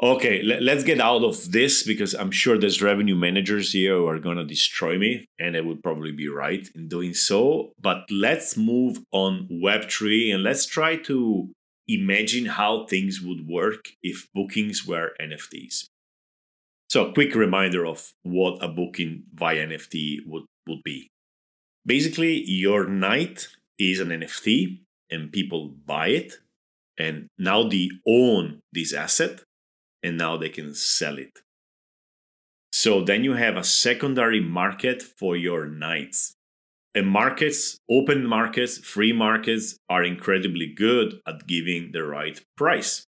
Okay, 0.01 0.41
let's 0.41 0.83
get 0.83 0.99
out 0.99 1.23
of 1.23 1.51
this 1.51 1.83
because 1.83 2.13
I'm 2.13 2.31
sure 2.31 2.57
there's 2.57 2.81
revenue 2.81 3.15
managers 3.15 3.71
here 3.71 3.95
who 3.95 4.07
are 4.07 4.19
going 4.19 4.37
to 4.37 4.43
destroy 4.43 4.97
me, 4.97 5.27
and 5.39 5.55
I 5.55 5.61
would 5.61 5.83
probably 5.83 6.11
be 6.11 6.27
right 6.27 6.67
in 6.75 6.89
doing 6.89 7.13
so. 7.13 7.71
But 7.79 8.05
let's 8.11 8.57
move 8.57 9.03
on 9.11 9.47
Web3 9.49 10.33
and 10.33 10.43
let's 10.43 10.65
try 10.65 10.97
to 11.03 11.51
imagine 11.87 12.47
how 12.47 12.85
things 12.85 13.21
would 13.21 13.47
work 13.47 13.91
if 14.01 14.27
bookings 14.33 14.85
were 14.85 15.11
NFTs. 15.21 15.85
So, 16.89 17.07
a 17.07 17.13
quick 17.13 17.33
reminder 17.33 17.85
of 17.85 18.11
what 18.23 18.63
a 18.63 18.67
booking 18.67 19.23
via 19.33 19.67
NFT 19.67 20.25
would, 20.25 20.45
would 20.67 20.83
be. 20.83 21.07
Basically, 21.85 22.43
your 22.43 22.87
night 22.87 23.47
is 23.79 23.99
an 23.99 24.09
NFT 24.09 24.81
and 25.09 25.31
people 25.31 25.75
buy 25.85 26.07
it, 26.07 26.33
and 26.97 27.27
now 27.37 27.67
they 27.67 27.89
own 28.07 28.59
this 28.71 28.93
asset 28.93 29.41
and 30.01 30.17
now 30.17 30.37
they 30.37 30.49
can 30.49 30.73
sell 30.75 31.17
it. 31.17 31.39
So 32.71 33.03
then 33.03 33.23
you 33.23 33.33
have 33.33 33.55
a 33.55 33.63
secondary 33.63 34.41
market 34.41 35.01
for 35.01 35.37
your 35.37 35.67
nights. 35.67 36.33
And 36.95 37.07
markets, 37.07 37.77
open 37.89 38.25
markets, 38.25 38.77
free 38.77 39.13
markets 39.13 39.77
are 39.89 40.03
incredibly 40.03 40.67
good 40.67 41.19
at 41.25 41.47
giving 41.47 41.91
the 41.91 42.03
right 42.03 42.39
price. 42.57 43.05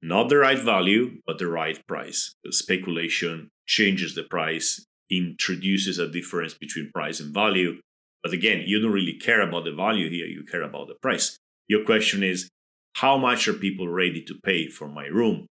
Not 0.00 0.28
the 0.28 0.38
right 0.38 0.58
value, 0.58 1.20
but 1.26 1.38
the 1.38 1.46
right 1.46 1.80
price. 1.86 2.34
The 2.44 2.52
speculation 2.52 3.50
changes 3.66 4.14
the 4.14 4.24
price, 4.24 4.84
introduces 5.10 5.98
a 5.98 6.08
difference 6.08 6.54
between 6.54 6.90
price 6.92 7.20
and 7.20 7.34
value. 7.34 7.80
But 8.22 8.32
again, 8.32 8.62
you 8.66 8.80
don't 8.80 8.92
really 8.92 9.14
care 9.14 9.40
about 9.40 9.64
the 9.64 9.72
value 9.72 10.08
here, 10.08 10.26
you 10.26 10.44
care 10.44 10.62
about 10.62 10.88
the 10.88 10.94
price. 10.94 11.36
Your 11.68 11.84
question 11.84 12.22
is 12.22 12.48
how 12.96 13.16
much 13.16 13.48
are 13.48 13.54
people 13.54 13.88
ready 13.88 14.22
to 14.22 14.34
pay 14.44 14.68
for 14.68 14.88
my 14.88 15.06
room 15.06 15.46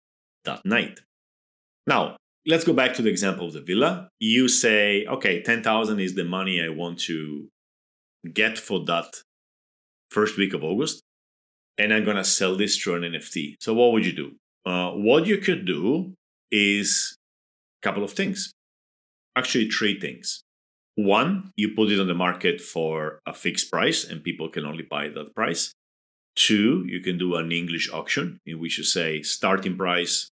that 0.44 0.64
night? 0.64 1.00
Now, 1.86 2.16
let's 2.46 2.64
go 2.64 2.72
back 2.72 2.94
to 2.94 3.02
the 3.02 3.10
example 3.10 3.46
of 3.46 3.52
the 3.52 3.60
villa. 3.60 4.08
You 4.18 4.48
say, 4.48 5.06
okay, 5.06 5.42
10,000 5.42 6.00
is 6.00 6.14
the 6.14 6.24
money 6.24 6.60
I 6.60 6.68
want 6.68 6.98
to 7.00 7.48
get 8.32 8.58
for 8.58 8.84
that 8.84 9.22
first 10.10 10.36
week 10.36 10.54
of 10.54 10.64
August, 10.64 11.02
and 11.76 11.92
I'm 11.92 12.04
going 12.04 12.16
to 12.16 12.24
sell 12.24 12.56
this 12.56 12.76
through 12.76 12.96
an 12.96 13.12
NFT. 13.12 13.54
So, 13.60 13.74
what 13.74 13.92
would 13.92 14.04
you 14.04 14.12
do? 14.12 14.32
Uh, 14.66 14.90
what 14.92 15.26
you 15.26 15.38
could 15.38 15.64
do 15.64 16.14
is 16.50 17.16
a 17.82 17.86
couple 17.86 18.02
of 18.02 18.12
things. 18.12 18.52
Actually, 19.36 19.70
three 19.70 19.98
things. 19.98 20.42
One, 20.98 21.52
you 21.54 21.76
put 21.76 21.92
it 21.92 22.00
on 22.00 22.08
the 22.08 22.14
market 22.14 22.60
for 22.60 23.20
a 23.24 23.32
fixed 23.32 23.70
price 23.70 24.02
and 24.02 24.20
people 24.20 24.48
can 24.48 24.64
only 24.66 24.82
buy 24.82 25.08
that 25.10 25.32
price. 25.32 25.70
Two, 26.34 26.84
you 26.88 26.98
can 26.98 27.16
do 27.16 27.36
an 27.36 27.52
English 27.52 27.88
auction 27.92 28.40
in 28.44 28.58
which 28.58 28.78
you 28.78 28.82
say 28.82 29.22
starting 29.22 29.76
price 29.76 30.28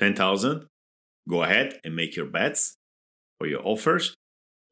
10,000. 0.00 0.66
Go 1.28 1.44
ahead 1.44 1.78
and 1.84 1.94
make 1.94 2.16
your 2.16 2.26
bets 2.26 2.74
or 3.40 3.46
your 3.46 3.64
offers. 3.64 4.16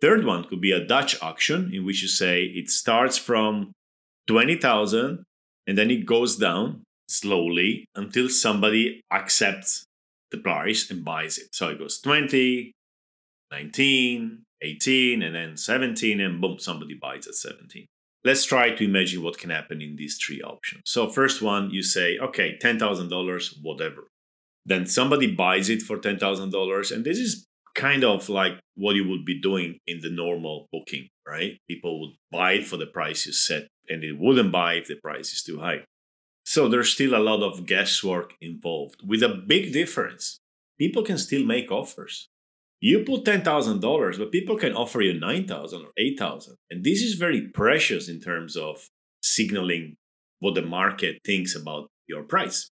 Third 0.01 0.25
one 0.25 0.43
could 0.43 0.61
be 0.61 0.73
a 0.73 0.85
Dutch 0.85 1.23
auction 1.23 1.71
in 1.73 1.87
which 1.87 2.03
you 2.03 2.09
say 2.09 2.43
it 2.43 2.69
starts 2.69 3.17
from 3.17 3.71
20,000 4.27 5.23
and 5.69 5.79
then 5.79 5.93
it 5.93 6.07
goes 6.07 6.37
down 6.37 6.83
slowly 7.09 7.87
until 7.95 8.29
somebody 8.29 9.01
accepts 9.13 9.85
the 10.33 10.39
price 10.39 10.91
and 10.91 11.05
buys 11.05 11.39
it. 11.39 11.55
So 11.55 11.69
it 11.69 11.79
goes 11.79 12.01
20, 12.01 12.73
19, 13.53 14.43
18, 14.63 15.23
and 15.23 15.35
then 15.35 15.57
17, 15.57 16.21
and 16.21 16.41
boom, 16.41 16.59
somebody 16.59 16.95
buys 16.95 17.27
at 17.27 17.35
17. 17.35 17.87
Let's 18.25 18.45
try 18.45 18.71
to 18.71 18.85
imagine 18.85 19.23
what 19.23 19.39
can 19.39 19.51
happen 19.51 19.81
in 19.81 19.97
these 19.97 20.19
three 20.19 20.43
options. 20.43 20.83
So, 20.87 21.09
first 21.09 21.43
one, 21.43 21.71
you 21.71 21.83
say, 21.83 22.19
okay, 22.19 22.59
$10,000, 22.61 23.63
whatever. 23.63 24.09
Then 24.65 24.87
somebody 24.87 25.33
buys 25.33 25.69
it 25.69 25.83
for 25.83 25.99
$10,000, 25.99 26.93
and 26.93 27.05
this 27.05 27.19
is 27.19 27.47
kind 27.77 28.03
of 28.03 28.29
like 28.29 28.59
what 28.75 28.97
you 28.97 29.09
would 29.09 29.25
be 29.25 29.41
doing 29.41 29.79
in 29.87 30.01
the 30.01 30.11
normal 30.11 30.67
booking, 30.73 31.09
right? 31.29 31.59
People 31.69 32.01
would 32.01 32.17
buy 32.33 32.53
it 32.53 32.67
for 32.67 32.77
the 32.77 32.87
price 32.87 33.27
you 33.27 33.33
set, 33.33 33.69
and 33.89 34.03
they 34.03 34.13
wouldn't 34.13 34.51
buy 34.51 34.75
if 34.75 34.89
the 34.89 34.97
price 34.97 35.33
is 35.33 35.43
too 35.43 35.61
high. 35.61 35.85
So 36.45 36.69
there's 36.69 36.93
still 36.93 37.15
a 37.15 37.23
lot 37.23 37.43
of 37.43 37.67
guesswork 37.67 38.35
involved 38.41 39.03
with 39.07 39.23
a 39.23 39.29
big 39.29 39.73
difference. 39.73 40.39
People 40.79 41.03
can 41.03 41.19
still 41.19 41.45
make 41.45 41.71
offers. 41.71 42.29
You 42.81 43.05
put 43.05 43.25
$10,000, 43.25 44.19
but 44.19 44.33
people 44.33 44.57
can 44.57 44.75
offer 44.75 45.01
you 45.01 45.19
9,000 45.19 45.83
or 45.83 45.93
8,000. 45.97 46.57
And 46.71 46.85
this 46.85 47.01
is 47.01 47.15
very 47.15 47.49
precious 47.49 48.09
in 48.09 48.21
terms 48.21 48.57
of 48.57 48.89
signaling 49.23 49.97
what 50.41 50.55
the 50.55 50.63
market 50.63 51.19
thinks 51.25 51.57
about 51.57 51.89
your 52.07 52.23
price. 52.23 52.71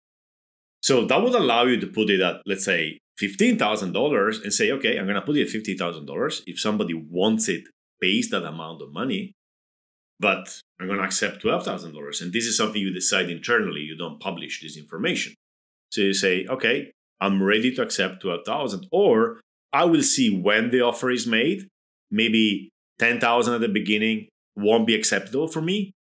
So 0.82 1.06
that 1.06 1.22
would 1.22 1.36
allow 1.36 1.66
you 1.66 1.80
to 1.80 1.88
put 1.88 2.10
it 2.10 2.22
at, 2.22 2.42
let's 2.46 2.66
say, 2.66 3.00
$15,000 3.22 4.44
and 4.44 4.52
say, 4.52 4.72
okay, 4.72 4.98
I'm 4.98 5.06
going 5.06 5.16
to 5.16 5.22
put 5.22 5.38
it 5.38 5.48
at 5.48 5.54
$50,000. 5.54 6.42
If 6.48 6.60
somebody 6.60 6.96
wants 6.96 7.48
it, 7.48 7.66
pays 8.02 8.30
that 8.30 8.44
amount 8.44 8.82
of 8.82 8.92
money, 8.92 9.34
but 10.20 10.62
I'm 10.80 10.88
going 10.88 10.98
to 10.98 11.06
accept 11.06 11.44
$12,000. 11.44 12.22
And 12.22 12.34
this 12.34 12.46
is 12.46 12.58
something 12.58 12.82
you 12.82 12.92
decide 12.92 13.30
internally. 13.30 13.82
You 13.82 13.96
don't 13.96 14.20
publish 14.20 14.60
this 14.62 14.76
information. 14.76 15.36
So 15.92 16.02
you 16.02 16.14
say, 16.16 16.48
okay, 16.48 16.92
I'm 17.20 17.44
ready 17.44 17.72
to 17.76 17.84
accept 17.84 18.22
12,000 18.22 18.88
or 18.92 19.40
I 19.74 19.86
will 19.86 20.04
see 20.04 20.30
when 20.36 20.70
the 20.70 20.82
offer 20.82 21.10
is 21.10 21.26
made. 21.26 21.68
Maybe 22.10 22.70
10,000 23.00 23.54
at 23.54 23.62
the 23.62 23.70
beginning 23.70 24.28
won't 24.56 24.88
be 24.88 24.96
acceptable 24.96 25.48
for 25.48 25.62
me. 25.62 25.94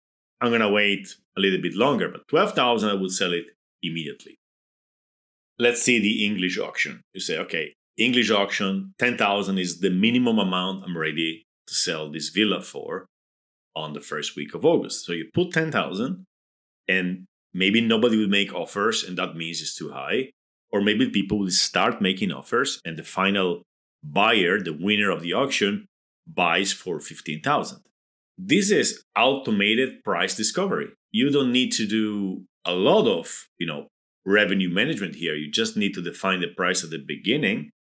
I'm 0.42 0.50
going 0.50 0.62
to 0.62 0.70
wait 0.70 1.16
a 1.38 1.42
little 1.42 1.62
bit 1.62 1.76
longer, 1.76 2.10
but 2.10 2.28
12,000 2.30 2.90
I 2.90 2.94
will 2.94 3.10
sell 3.10 3.34
it 3.34 3.46
immediately. 3.84 4.38
Let's 5.58 5.82
see 5.82 6.00
the 6.00 6.26
English 6.26 6.58
auction. 6.58 7.02
You 7.14 7.22
say, 7.22 7.38
okay, 7.38 7.74
English 7.98 8.32
auction, 8.32 8.94
10,000 9.00 9.58
is 9.58 9.82
the 9.82 9.90
minimum 9.90 10.40
amount 10.40 10.86
I'm 10.86 10.98
ready 10.98 11.46
to 11.68 11.74
sell 11.74 12.10
this 12.10 12.30
villa 12.30 12.62
for 12.62 13.06
on 13.76 13.94
the 13.94 14.00
first 14.00 14.36
week 14.36 14.54
of 14.54 14.66
August. 14.66 15.06
So 15.06 15.12
you 15.12 15.30
put 15.34 15.52
10,000 15.52 16.26
and 16.88 17.26
maybe 17.54 17.82
nobody 17.82 18.18
will 18.18 18.30
make 18.30 18.54
offers 18.54 19.04
and 19.04 19.18
that 19.18 19.36
means 19.36 19.62
it's 19.62 19.76
too 19.76 19.92
high 19.92 20.32
or 20.72 20.82
maybe 20.82 21.10
people 21.10 21.40
will 21.40 21.50
start 21.50 22.02
making 22.02 22.32
offers 22.32 22.80
and 22.86 22.98
the 22.98 23.04
final 23.04 23.64
buyer, 24.04 24.60
the 24.60 24.74
winner 24.74 25.10
of 25.10 25.22
the 25.22 25.34
auction, 25.34 25.86
buys 26.28 26.72
for 26.72 27.00
15,000. 27.00 27.80
This 28.38 28.72
is 28.72 29.04
automated 29.18 30.04
price 30.04 30.36
discovery. 30.36 30.90
You 31.12 31.30
don't 31.30 31.52
need 31.52 31.72
to 31.74 31.88
do 31.88 32.46
a 32.66 32.74
lot 32.74 33.08
of, 33.08 33.48
you 33.58 33.68
know, 33.68 33.88
revenue 34.26 34.70
management 34.70 35.16
here. 35.16 35.36
You 35.36 35.52
just 35.52 35.76
need 35.76 35.94
to 35.96 36.02
define 36.02 36.42
the 36.42 36.48
price 36.48 36.84
at 36.84 36.92
the 36.92 37.04
beginning 37.06 37.72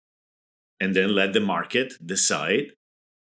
and 0.79 0.95
then 0.95 1.13
let 1.13 1.33
the 1.33 1.39
market 1.39 1.93
decide 2.03 2.73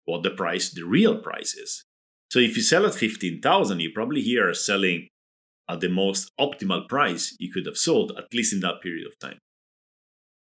what 0.05 0.23
the 0.23 0.31
price, 0.31 0.71
the 0.71 0.85
real 0.85 1.19
price 1.19 1.55
is. 1.55 1.85
So 2.31 2.39
if 2.39 2.57
you 2.57 2.63
sell 2.63 2.87
at 2.87 2.95
15,000, 2.95 3.81
you 3.81 3.91
probably 3.95 4.23
here 4.23 4.49
are 4.49 4.55
selling 4.55 5.09
at 5.69 5.81
the 5.81 5.89
most 5.89 6.31
optimal 6.41 6.89
price 6.89 7.37
you 7.39 7.53
could 7.53 7.67
have 7.67 7.77
sold, 7.77 8.13
at 8.17 8.33
least 8.33 8.53
in 8.53 8.61
that 8.61 8.81
period 8.83 9.07
of 9.07 9.19
time. 9.19 9.39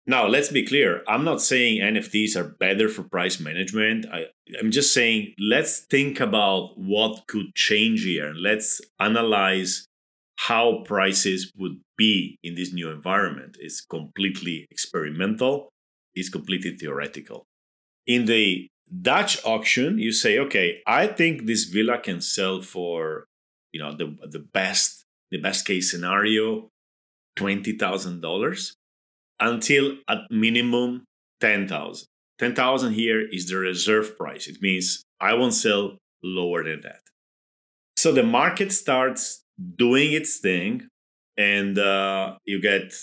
Now, 0.06 0.26
let's 0.26 0.48
be 0.48 0.66
clear. 0.66 1.04
I'm 1.06 1.24
not 1.24 1.40
saying 1.40 1.80
NFTs 1.80 2.34
are 2.34 2.56
better 2.58 2.88
for 2.88 3.04
price 3.04 3.38
management. 3.38 4.06
I, 4.12 4.26
am 4.58 4.72
just 4.72 4.92
saying 4.92 5.34
let's 5.38 5.80
think 5.80 6.18
about 6.18 6.76
what 6.76 7.26
could 7.28 7.54
change 7.54 8.02
here 8.02 8.34
let's 8.36 8.80
analyze 8.98 9.86
how 10.36 10.82
prices 10.84 11.52
would 11.56 11.80
be 11.96 12.36
in 12.42 12.56
this 12.56 12.72
new 12.72 12.90
environment. 12.90 13.56
It's 13.60 13.80
completely 13.80 14.66
experimental, 14.70 15.68
it's 16.14 16.28
completely 16.28 16.76
theoretical. 16.76 17.44
In 18.06 18.24
the 18.24 18.66
Dutch 19.00 19.38
auction, 19.44 19.98
you 19.98 20.10
say, 20.10 20.38
okay, 20.38 20.80
I 20.86 21.06
think 21.06 21.46
this 21.46 21.64
villa 21.64 21.98
can 21.98 22.20
sell 22.20 22.60
for, 22.60 23.26
you 23.72 23.80
know, 23.80 23.96
the, 23.96 24.16
the 24.28 24.40
best, 24.40 25.04
the 25.30 25.38
best 25.38 25.64
case 25.64 25.90
scenario, 25.90 26.68
$20,000 27.38 28.72
until 29.42 29.96
at 30.08 30.18
minimum 30.30 31.04
10,000. 31.40 32.06
10,000 32.38 32.92
here 32.92 33.20
is 33.20 33.48
the 33.48 33.56
reserve 33.56 34.16
price. 34.16 34.46
It 34.46 34.56
means 34.60 35.02
I 35.20 35.34
won't 35.34 35.54
sell 35.54 35.98
lower 36.22 36.64
than 36.64 36.80
that. 36.82 37.00
So 37.96 38.12
the 38.12 38.22
market 38.22 38.72
starts 38.72 39.42
doing 39.76 40.12
its 40.12 40.38
thing 40.38 40.88
and 41.36 41.78
uh, 41.78 42.36
you 42.44 42.60
get 42.60 42.94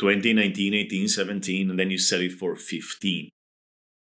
20, 0.00 0.32
19, 0.32 0.74
18, 0.74 1.08
17, 1.08 1.70
and 1.70 1.78
then 1.78 1.90
you 1.90 1.98
sell 1.98 2.20
it 2.20 2.32
for 2.32 2.56
15. 2.56 3.30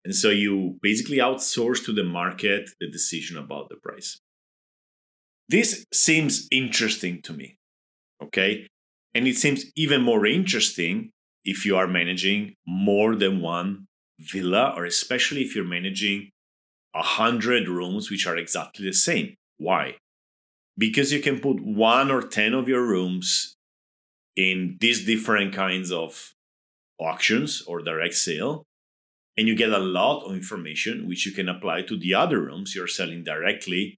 And 0.06 0.16
so 0.16 0.30
you 0.30 0.78
basically 0.82 1.18
outsource 1.18 1.84
to 1.86 1.92
the 1.92 2.04
market 2.04 2.70
the 2.80 2.90
decision 2.90 3.38
about 3.38 3.70
the 3.70 3.76
price. 3.76 4.20
This 5.50 5.86
seems 5.94 6.48
interesting 6.52 7.22
to 7.24 7.34
me. 7.34 7.58
Okay. 8.22 8.68
And 9.14 9.28
it 9.28 9.36
seems 9.36 9.66
even 9.76 10.02
more 10.02 10.26
interesting 10.26 11.12
if 11.46 11.66
you 11.66 11.78
are 11.78 11.88
managing 11.88 12.56
more 12.68 13.16
than 13.16 13.40
one 13.40 13.86
villa, 14.20 14.74
or 14.76 14.86
especially 14.86 15.42
if 15.42 15.56
you're 15.56 15.64
managing 15.64 16.30
a 16.94 17.04
hundred 17.04 17.68
rooms 17.68 18.10
which 18.10 18.26
are 18.26 18.38
exactly 18.38 18.86
the 18.86 18.94
same. 18.94 19.36
Why? 19.58 19.98
Because 20.78 21.14
you 21.14 21.22
can 21.22 21.40
put 21.40 21.62
one 21.62 22.12
or 22.12 22.22
ten 22.22 22.54
of 22.54 22.68
your 22.68 22.86
rooms 22.86 23.54
in 24.36 24.78
these 24.80 25.06
different 25.06 25.54
kinds 25.54 25.92
of 25.92 26.32
auctions 27.00 27.62
or 27.68 27.82
direct 27.82 28.16
sale, 28.16 28.64
and 29.38 29.48
you 29.48 29.56
get 29.56 29.72
a 29.72 29.80
lot 29.80 30.26
of 30.26 30.34
information 30.34 31.08
which 31.08 31.26
you 31.26 31.32
can 31.32 31.50
apply 31.50 31.82
to 31.84 31.98
the 31.98 32.14
other 32.14 32.42
rooms 32.42 32.74
you're 32.76 32.88
selling 32.88 33.24
directly 33.24 33.98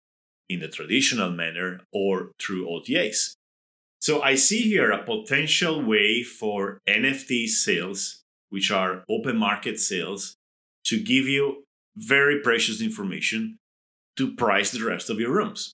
in 0.50 0.60
the 0.60 0.68
traditional 0.68 1.32
manner 1.32 1.82
or 1.92 2.32
through 2.40 2.68
OTAs. 2.68 3.37
So 4.00 4.22
I 4.22 4.36
see 4.36 4.62
here 4.62 4.92
a 4.92 5.04
potential 5.04 5.84
way 5.84 6.24
for 6.24 6.80
NFT 6.88 7.48
sales, 7.48 8.22
which 8.50 8.72
are 8.72 9.04
open 9.10 9.38
market 9.38 9.80
sales, 9.80 10.36
to 10.86 11.02
give 11.02 11.26
you 11.26 11.64
very 11.96 12.40
precious 12.42 12.82
information 12.82 13.58
to 14.16 14.36
price 14.36 14.72
the 14.72 14.84
rest 14.84 15.10
of 15.10 15.20
your 15.20 15.34
rooms. 15.34 15.74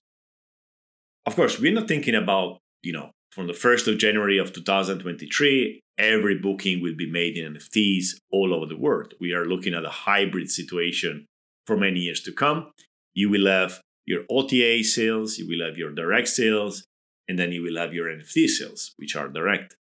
Of 1.26 1.36
course, 1.36 1.60
we're 1.60 1.72
not 1.72 1.88
thinking 1.88 2.14
about, 2.14 2.58
you 2.82 2.92
know, 2.92 3.10
from 3.30 3.46
the 3.46 3.52
1st 3.52 3.92
of 3.92 3.98
January 3.98 4.38
of 4.38 4.52
2023, 4.52 5.80
every 5.98 6.38
booking 6.38 6.80
will 6.80 6.94
be 6.94 7.10
made 7.10 7.36
in 7.36 7.54
NFTs 7.54 8.16
all 8.30 8.54
over 8.54 8.66
the 8.66 8.76
world. 8.76 9.14
We 9.20 9.32
are 9.32 9.44
looking 9.44 9.74
at 9.74 9.84
a 9.84 9.90
hybrid 9.90 10.50
situation 10.50 11.26
for 11.66 11.76
many 11.76 12.00
years 12.00 12.20
to 12.22 12.32
come. 12.32 12.70
You 13.12 13.30
will 13.30 13.46
have 13.46 13.80
your 14.06 14.22
OTA 14.30 14.84
sales, 14.84 15.38
you 15.38 15.48
will 15.48 15.66
have 15.66 15.78
your 15.78 15.90
direct 15.90 16.28
sales, 16.28 16.84
and 17.28 17.38
then 17.38 17.52
you 17.52 17.62
will 17.62 17.76
have 17.76 17.94
your 17.94 18.08
NFT 18.08 18.48
sales, 18.48 18.92
which 18.96 19.16
are 19.16 19.28
direct. 19.28 19.76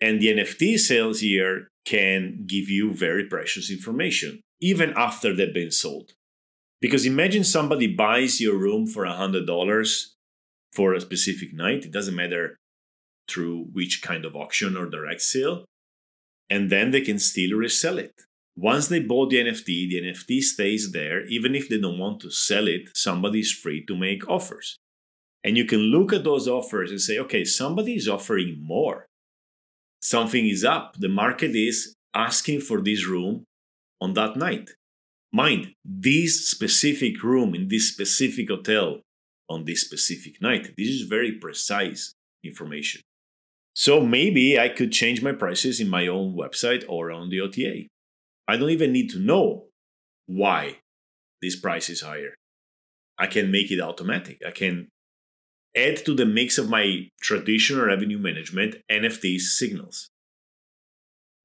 And 0.00 0.20
the 0.20 0.28
NFT 0.28 0.78
sales 0.78 1.20
here 1.20 1.68
can 1.84 2.44
give 2.46 2.68
you 2.68 2.92
very 2.92 3.24
precious 3.24 3.70
information, 3.70 4.40
even 4.60 4.92
after 4.96 5.34
they've 5.34 5.54
been 5.54 5.70
sold. 5.70 6.12
Because 6.80 7.06
imagine 7.06 7.44
somebody 7.44 7.86
buys 7.86 8.40
your 8.40 8.56
room 8.56 8.86
for 8.86 9.04
$100 9.04 10.06
for 10.72 10.94
a 10.94 11.00
specific 11.00 11.54
night. 11.54 11.84
It 11.84 11.92
doesn't 11.92 12.16
matter 12.16 12.56
through 13.28 13.68
which 13.72 14.02
kind 14.02 14.24
of 14.24 14.34
auction 14.34 14.76
or 14.76 14.86
direct 14.86 15.22
sale. 15.22 15.64
And 16.50 16.70
then 16.70 16.90
they 16.90 17.00
can 17.00 17.18
still 17.18 17.56
resell 17.56 17.98
it. 17.98 18.12
Once 18.56 18.88
they 18.88 19.00
bought 19.00 19.30
the 19.30 19.38
NFT, 19.38 19.88
the 19.88 20.02
NFT 20.02 20.42
stays 20.42 20.92
there. 20.92 21.24
Even 21.26 21.54
if 21.54 21.68
they 21.68 21.80
don't 21.80 21.98
want 21.98 22.20
to 22.20 22.30
sell 22.30 22.68
it, 22.68 22.90
somebody 22.94 23.40
is 23.40 23.52
free 23.52 23.84
to 23.86 23.96
make 23.96 24.28
offers. 24.28 24.78
And 25.44 25.56
you 25.56 25.64
can 25.64 25.80
look 25.80 26.12
at 26.12 26.24
those 26.24 26.46
offers 26.46 26.90
and 26.90 27.00
say, 27.00 27.18
okay, 27.18 27.44
somebody 27.44 27.94
is 27.94 28.08
offering 28.08 28.62
more. 28.62 29.06
Something 30.00 30.46
is 30.46 30.64
up. 30.64 30.96
The 30.98 31.08
market 31.08 31.54
is 31.54 31.94
asking 32.14 32.60
for 32.60 32.80
this 32.80 33.06
room 33.06 33.44
on 34.00 34.14
that 34.14 34.36
night. 34.36 34.70
Mind, 35.32 35.74
this 35.84 36.48
specific 36.48 37.22
room 37.22 37.54
in 37.54 37.68
this 37.68 37.88
specific 37.88 38.50
hotel 38.50 39.00
on 39.48 39.64
this 39.64 39.80
specific 39.80 40.40
night. 40.40 40.74
This 40.76 40.88
is 40.88 41.02
very 41.02 41.32
precise 41.32 42.12
information. 42.44 43.00
So 43.74 44.04
maybe 44.04 44.58
I 44.58 44.68
could 44.68 44.92
change 44.92 45.22
my 45.22 45.32
prices 45.32 45.80
in 45.80 45.88
my 45.88 46.06
own 46.06 46.36
website 46.36 46.84
or 46.88 47.10
on 47.10 47.30
the 47.30 47.40
OTA. 47.40 47.86
I 48.46 48.56
don't 48.56 48.70
even 48.70 48.92
need 48.92 49.08
to 49.10 49.18
know 49.18 49.66
why 50.26 50.78
this 51.40 51.56
price 51.56 51.88
is 51.88 52.02
higher. 52.02 52.34
I 53.18 53.26
can 53.26 53.50
make 53.50 53.70
it 53.70 53.80
automatic. 53.80 54.42
I 54.46 54.50
can 54.50 54.88
add 55.76 56.04
to 56.04 56.14
the 56.14 56.26
mix 56.26 56.58
of 56.58 56.68
my 56.68 57.08
traditional 57.20 57.86
revenue 57.86 58.18
management 58.18 58.76
NFTs 58.90 59.40
signals. 59.40 60.10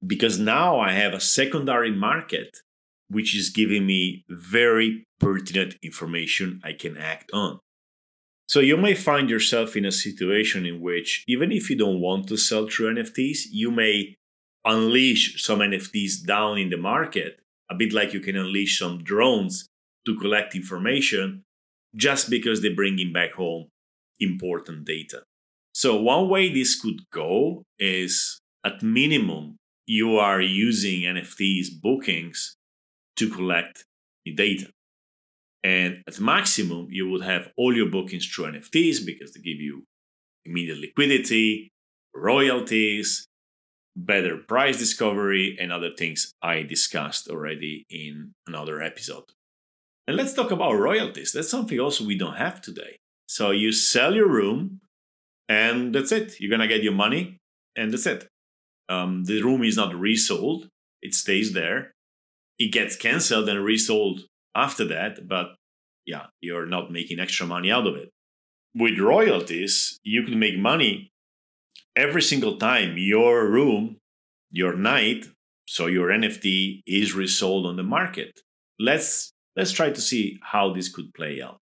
Because 0.05 0.37
now 0.39 0.79
I 0.79 0.91
have 0.91 1.13
a 1.13 1.19
secondary 1.19 1.91
market 1.91 2.57
which 3.09 3.35
is 3.35 3.49
giving 3.49 3.85
me 3.85 4.25
very 4.29 5.05
pertinent 5.19 5.75
information 5.81 6.59
I 6.63 6.73
can 6.73 6.97
act 6.97 7.31
on. 7.33 7.59
So 8.47 8.59
you 8.59 8.77
may 8.77 8.93
find 8.93 9.29
yourself 9.29 9.75
in 9.75 9.85
a 9.85 9.91
situation 9.91 10.65
in 10.65 10.81
which, 10.81 11.23
even 11.27 11.51
if 11.51 11.69
you 11.69 11.77
don't 11.77 12.01
want 12.01 12.27
to 12.27 12.37
sell 12.37 12.67
through 12.67 12.95
NFTs, 12.95 13.39
you 13.51 13.71
may 13.71 14.15
unleash 14.65 15.43
some 15.43 15.59
NFTs 15.59 16.25
down 16.25 16.57
in 16.57 16.69
the 16.69 16.77
market, 16.77 17.39
a 17.69 17.75
bit 17.75 17.93
like 17.93 18.13
you 18.13 18.19
can 18.19 18.37
unleash 18.37 18.79
some 18.79 19.03
drones 19.03 19.67
to 20.05 20.17
collect 20.17 20.55
information 20.55 21.43
just 21.95 22.29
because 22.29 22.61
they're 22.61 22.75
bringing 22.75 23.11
back 23.11 23.33
home 23.33 23.67
important 24.19 24.85
data. 24.85 25.23
So, 25.73 25.95
one 25.95 26.29
way 26.29 26.51
this 26.51 26.79
could 26.79 27.01
go 27.11 27.63
is 27.77 28.39
at 28.65 28.81
minimum, 28.81 29.57
you 29.85 30.17
are 30.17 30.41
using 30.41 31.01
NFTs 31.01 31.67
bookings 31.81 32.57
to 33.15 33.29
collect 33.29 33.85
the 34.25 34.33
data. 34.33 34.67
And 35.63 36.01
at 36.07 36.19
maximum, 36.19 36.87
you 36.89 37.09
would 37.09 37.23
have 37.23 37.49
all 37.57 37.75
your 37.75 37.89
bookings 37.89 38.25
through 38.25 38.51
NFTs 38.53 39.05
because 39.05 39.33
they 39.33 39.41
give 39.41 39.59
you 39.59 39.83
immediate 40.45 40.79
liquidity, 40.79 41.71
royalties, 42.13 43.27
better 43.95 44.37
price 44.37 44.77
discovery, 44.77 45.57
and 45.59 45.71
other 45.71 45.91
things 45.91 46.31
I 46.41 46.63
discussed 46.63 47.27
already 47.27 47.85
in 47.89 48.33
another 48.45 48.81
episode. 48.81 49.25
And 50.07 50.15
let's 50.15 50.33
talk 50.33 50.51
about 50.51 50.73
royalties. 50.73 51.33
That's 51.33 51.49
something 51.49 51.79
also 51.79 52.05
we 52.05 52.17
don't 52.17 52.37
have 52.37 52.61
today. 52.61 52.97
So 53.27 53.51
you 53.51 53.71
sell 53.71 54.15
your 54.15 54.27
room, 54.27 54.79
and 55.49 55.93
that's 55.93 56.11
it. 56.11 56.39
You're 56.39 56.49
gonna 56.49 56.67
get 56.67 56.83
your 56.83 56.93
money, 56.93 57.39
and 57.75 57.91
that's 57.91 58.05
it. 58.05 58.27
Um, 58.89 59.25
the 59.25 59.41
room 59.41 59.63
is 59.63 59.75
not 59.75 59.93
resold; 59.93 60.69
it 61.01 61.13
stays 61.13 61.53
there. 61.53 61.93
It 62.57 62.71
gets 62.71 62.95
canceled 62.95 63.49
and 63.49 63.63
resold 63.63 64.21
after 64.55 64.85
that, 64.85 65.27
but 65.27 65.55
yeah, 66.05 66.27
you're 66.41 66.65
not 66.65 66.91
making 66.91 67.19
extra 67.19 67.45
money 67.45 67.69
out 67.69 67.85
of 67.85 67.95
it. 67.95 68.09
With 68.73 68.97
royalties, 68.97 69.99
you 70.03 70.23
can 70.23 70.39
make 70.39 70.57
money 70.57 71.11
every 71.95 72.21
single 72.21 72.57
time 72.57 72.95
your 72.97 73.47
room, 73.47 73.97
your 74.51 74.75
night, 74.75 75.27
so 75.67 75.87
your 75.87 76.07
NFT 76.09 76.81
is 76.87 77.13
resold 77.13 77.65
on 77.65 77.75
the 77.75 77.83
market. 77.83 78.39
Let's 78.79 79.33
let's 79.55 79.71
try 79.71 79.89
to 79.89 80.01
see 80.01 80.39
how 80.41 80.73
this 80.73 80.87
could 80.87 81.13
play 81.13 81.41
out. 81.41 81.59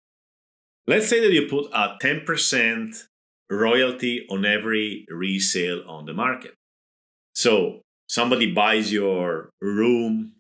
Let's 0.86 1.08
say 1.08 1.20
that 1.22 1.32
you 1.32 1.48
put 1.48 1.72
a 1.74 1.96
10% 2.02 3.04
royalty 3.50 4.26
on 4.30 4.46
every 4.46 5.06
resale 5.10 5.84
on 5.88 6.06
the 6.06 6.14
market. 6.14 6.56
So 7.36 7.82
somebody 8.08 8.52
buys 8.52 8.92
your 8.92 9.50
room 9.62 10.34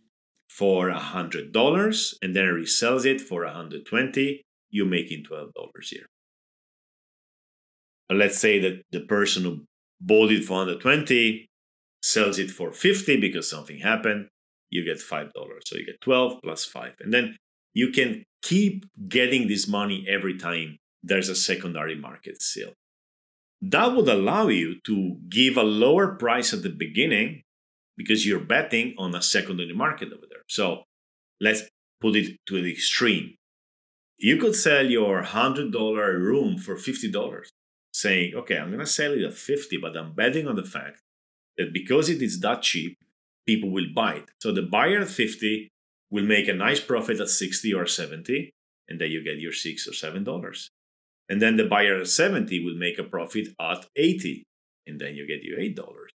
for 0.50 0.90
a 0.90 1.00
hundred 1.00 1.52
dollars 1.52 2.16
and 2.22 2.36
then 2.36 2.46
resells 2.46 3.06
it 3.06 3.20
for 3.20 3.44
a 3.44 3.52
hundred 3.52 3.86
twenty, 3.86 4.44
you're 4.70 4.86
making 4.86 5.24
twelve 5.24 5.52
dollars 5.54 5.90
here. 5.90 6.06
Let's 8.10 8.38
say 8.38 8.60
that 8.60 8.84
the 8.92 9.00
person 9.00 9.44
who 9.44 9.64
bought 10.00 10.32
it 10.32 10.44
for 10.44 10.54
120 10.54 11.48
sells 12.04 12.38
it 12.38 12.52
for 12.52 12.72
50 12.72 13.20
because 13.20 13.50
something 13.50 13.80
happened, 13.80 14.28
you 14.70 14.84
get 14.86 15.00
$5. 15.00 15.32
So 15.66 15.78
you 15.78 15.86
get 15.86 16.02
12 16.02 16.42
plus 16.44 16.66
5. 16.66 16.96
And 17.00 17.14
then 17.14 17.38
you 17.74 17.90
can 17.90 18.26
keep 18.42 18.86
getting 19.08 19.48
this 19.48 19.68
money 19.68 20.06
every 20.08 20.38
time 20.38 20.78
there's 21.02 21.30
a 21.30 21.36
secondary 21.36 21.96
market 21.96 22.42
sale. 22.42 22.74
That 23.62 23.96
would 23.96 24.08
allow 24.08 24.48
you 24.48 24.80
to 24.86 25.18
give 25.30 25.58
a 25.58 25.64
lower 25.64 26.16
price 26.16 26.54
at 26.54 26.64
the 26.64 26.70
beginning 26.70 27.44
because 27.96 28.26
you're 28.26 28.40
betting 28.40 28.94
on 28.98 29.16
a 29.16 29.22
secondary 29.22 29.74
market 29.74 30.12
over 30.12 30.26
there. 30.30 30.44
So 30.48 30.84
let's 31.40 31.64
put 32.02 32.16
it 32.16 32.38
to 32.48 32.62
the 32.62 32.72
extreme. 32.72 33.36
You 34.18 34.38
could 34.38 34.56
sell 34.56 34.86
your 34.86 35.24
$100 35.24 35.74
room 35.74 36.58
for 36.58 36.76
$50, 36.76 37.46
saying, 37.94 38.34
okay, 38.36 38.58
I'm 38.58 38.68
going 38.68 38.80
to 38.80 38.86
sell 38.86 39.14
it 39.14 39.24
at 39.24 39.34
50, 39.34 39.78
but 39.78 39.96
I'm 39.98 40.14
betting 40.14 40.48
on 40.48 40.56
the 40.56 40.64
fact 40.64 41.02
that 41.58 41.74
because 41.74 42.10
it 42.10 42.22
is 42.22 42.40
that 42.42 42.62
cheap, 42.62 42.98
people 43.46 43.72
will 43.72 43.88
buy 43.94 44.16
it. 44.16 44.26
So 44.42 44.52
the 44.52 44.62
buyer 44.62 45.02
at 45.02 45.10
50 45.10 45.70
will 46.14 46.24
make 46.24 46.48
a 46.48 46.54
nice 46.54 46.80
profit 46.80 47.20
at 47.20 47.28
60 47.28 47.74
or 47.74 47.88
70, 47.88 48.52
and 48.88 49.02
then 49.02 49.10
you 49.10 49.24
get 49.24 49.40
your 49.40 49.52
six 49.52 49.88
or 49.88 49.94
seven 49.94 50.24
dollars. 50.24 50.70
And 51.28 51.42
then 51.42 51.58
the 51.58 51.66
buyer 51.66 52.00
at 52.00 52.08
70 52.08 52.64
will 52.64 52.76
make 52.76 53.00
a 53.00 53.04
profit 53.04 53.48
at 53.60 53.88
80, 53.96 54.44
and 54.86 55.02
then 55.02 55.16
you 55.16 55.26
get 55.28 55.44
your 55.44 55.60
eight 55.60 55.76
dollars. 55.76 56.12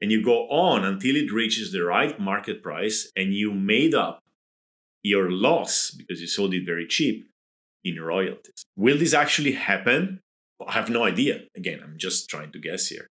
And 0.00 0.12
you 0.12 0.22
go 0.24 0.48
on 0.48 0.84
until 0.84 1.16
it 1.16 1.32
reaches 1.32 1.72
the 1.72 1.82
right 1.82 2.18
market 2.18 2.62
price 2.62 3.10
and 3.16 3.34
you 3.34 3.52
made 3.52 3.94
up 3.94 4.20
your 5.02 5.30
loss 5.30 5.90
because 5.90 6.20
you 6.20 6.26
sold 6.26 6.54
it 6.54 6.64
very 6.64 6.86
cheap 6.86 7.28
in 7.84 8.00
royalties. 8.00 8.64
Will 8.76 8.98
this 8.98 9.12
actually 9.12 9.52
happen? 9.52 10.20
I 10.66 10.72
have 10.72 10.88
no 10.88 11.04
idea. 11.04 11.42
Again, 11.56 11.80
I'm 11.82 11.98
just 11.98 12.30
trying 12.30 12.52
to 12.52 12.58
guess 12.58 12.86
here. 12.88 13.08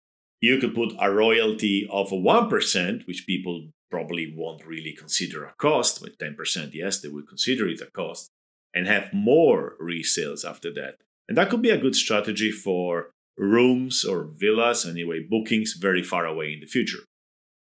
You 0.41 0.57
could 0.57 0.75
put 0.75 0.93
a 0.99 1.09
royalty 1.09 1.87
of 1.89 2.09
1%, 2.09 3.07
which 3.07 3.25
people 3.25 3.69
probably 3.93 4.33
won't 4.35 4.65
really 4.65 4.91
consider 4.91 5.45
a 5.45 5.53
cost, 5.59 6.01
but 6.01 6.17
10%, 6.17 6.73
yes, 6.73 6.99
they 6.99 7.09
will 7.09 7.21
consider 7.33 7.67
it 7.67 7.79
a 7.79 7.85
cost, 7.91 8.31
and 8.73 8.87
have 8.87 9.13
more 9.13 9.75
resales 9.79 10.43
after 10.43 10.73
that. 10.73 10.95
And 11.27 11.37
that 11.37 11.51
could 11.51 11.61
be 11.61 11.69
a 11.69 11.77
good 11.77 11.95
strategy 11.95 12.49
for 12.49 13.11
rooms 13.37 14.03
or 14.03 14.31
villas, 14.33 14.83
anyway, 14.83 15.19
bookings 15.19 15.73
very 15.73 16.01
far 16.01 16.25
away 16.25 16.53
in 16.53 16.61
the 16.61 16.65
future. 16.65 17.03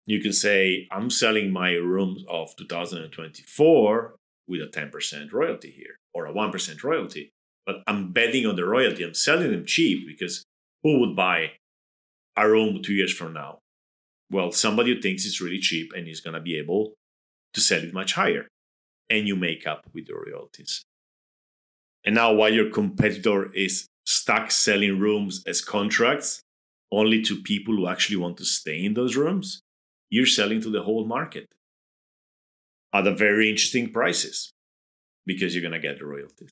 You 0.05 0.19
can 0.19 0.33
say, 0.33 0.89
I'm 0.91 1.09
selling 1.09 1.53
my 1.53 1.71
rooms 1.75 2.25
of 2.27 2.53
2024 2.57 4.15
with 4.45 4.61
a 4.61 4.67
10% 4.67 5.31
royalty 5.31 5.71
here 5.71 5.95
or 6.13 6.25
a 6.25 6.33
1% 6.33 6.83
royalty, 6.83 7.29
but 7.65 7.77
I'm 7.87 8.11
betting 8.11 8.45
on 8.45 8.57
the 8.57 8.65
royalty. 8.65 9.05
I'm 9.05 9.13
selling 9.13 9.51
them 9.51 9.65
cheap 9.65 10.05
because 10.05 10.43
who 10.83 10.99
would 10.99 11.15
buy 11.15 11.53
a 12.35 12.49
room 12.49 12.83
two 12.83 12.93
years 12.93 13.13
from 13.13 13.31
now? 13.31 13.59
Well, 14.31 14.51
somebody 14.51 14.93
who 14.93 15.01
thinks 15.01 15.25
it's 15.25 15.41
really 15.41 15.59
cheap 15.59 15.91
and 15.95 16.07
is 16.07 16.21
going 16.21 16.35
to 16.35 16.39
be 16.39 16.57
able 16.57 16.93
to 17.53 17.61
sell 17.61 17.83
it 17.83 17.93
much 17.93 18.13
higher. 18.13 18.47
And 19.09 19.27
you 19.27 19.35
make 19.35 19.65
up 19.65 19.85
with 19.93 20.05
the 20.05 20.13
royalties. 20.13 20.83
And 22.05 22.15
now, 22.15 22.31
while 22.33 22.53
your 22.53 22.69
competitor 22.69 23.51
is 23.53 23.87
stuck 24.05 24.51
selling 24.51 24.99
rooms 24.99 25.43
as 25.47 25.61
contracts, 25.61 26.41
only 26.91 27.21
to 27.23 27.41
people 27.41 27.75
who 27.75 27.87
actually 27.87 28.17
want 28.17 28.37
to 28.37 28.45
stay 28.45 28.83
in 28.83 28.93
those 28.93 29.15
rooms, 29.15 29.61
you're 30.09 30.25
selling 30.25 30.61
to 30.61 30.69
the 30.69 30.83
whole 30.83 31.05
market 31.05 31.47
at 32.93 33.07
a 33.07 33.13
very 33.13 33.49
interesting 33.49 33.91
prices 33.91 34.51
because 35.25 35.53
you're 35.53 35.61
going 35.61 35.73
to 35.73 35.79
get 35.79 35.99
the 35.99 36.05
royalties. 36.05 36.49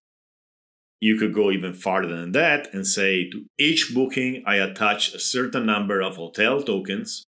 You 1.00 1.18
could 1.18 1.34
go 1.34 1.52
even 1.52 1.74
farther 1.74 2.16
than 2.16 2.32
that 2.32 2.74
and 2.74 2.86
say 2.86 3.30
to 3.30 3.46
each 3.60 3.94
booking, 3.94 4.44
I 4.48 4.56
attach 4.56 5.14
a 5.14 5.20
certain 5.20 5.66
number 5.66 6.02
of 6.02 6.16
hotel 6.16 6.62
tokens 6.62 7.27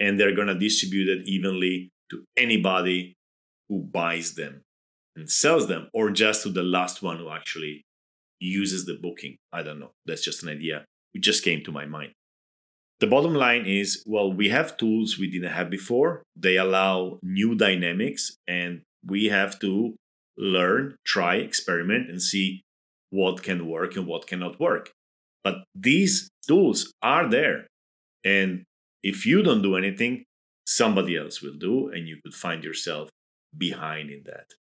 and 0.00 0.18
they're 0.18 0.34
going 0.34 0.48
to 0.48 0.58
distribute 0.58 1.08
it 1.08 1.26
evenly 1.26 1.90
to 2.10 2.24
anybody 2.36 3.14
who 3.68 3.82
buys 3.82 4.34
them 4.34 4.62
and 5.16 5.30
sells 5.30 5.66
them, 5.66 5.88
or 5.94 6.10
just 6.10 6.42
to 6.42 6.50
the 6.50 6.62
last 6.62 7.02
one 7.02 7.18
who 7.18 7.30
actually 7.30 7.82
uses 8.38 8.84
the 8.84 8.98
booking. 9.00 9.36
I 9.52 9.62
don't 9.62 9.80
know. 9.80 9.92
That's 10.04 10.22
just 10.22 10.42
an 10.42 10.50
idea. 10.50 10.84
It 11.14 11.22
just 11.22 11.42
came 11.42 11.64
to 11.64 11.72
my 11.72 11.86
mind. 11.86 12.12
The 13.00 13.06
bottom 13.06 13.34
line 13.34 13.66
is 13.66 14.02
well, 14.06 14.32
we 14.32 14.48
have 14.50 14.76
tools 14.76 15.18
we 15.18 15.30
didn't 15.30 15.52
have 15.52 15.70
before. 15.70 16.22
They 16.34 16.56
allow 16.56 17.18
new 17.22 17.54
dynamics, 17.54 18.36
and 18.46 18.82
we 19.04 19.26
have 19.26 19.58
to 19.60 19.96
learn, 20.36 20.96
try, 21.04 21.36
experiment, 21.36 22.10
and 22.10 22.20
see 22.20 22.62
what 23.10 23.42
can 23.42 23.66
work 23.68 23.96
and 23.96 24.06
what 24.06 24.26
cannot 24.26 24.60
work. 24.60 24.90
But 25.42 25.64
these 25.74 26.28
tools 26.46 26.92
are 27.02 27.28
there. 27.28 27.66
And 28.24 28.64
if 29.06 29.24
you 29.24 29.40
don't 29.40 29.62
do 29.62 29.76
anything, 29.76 30.24
somebody 30.66 31.16
else 31.16 31.40
will 31.40 31.54
do, 31.54 31.88
and 31.88 32.08
you 32.08 32.16
could 32.22 32.34
find 32.34 32.64
yourself 32.64 33.08
behind 33.56 34.10
in 34.10 34.24
that. 34.24 34.54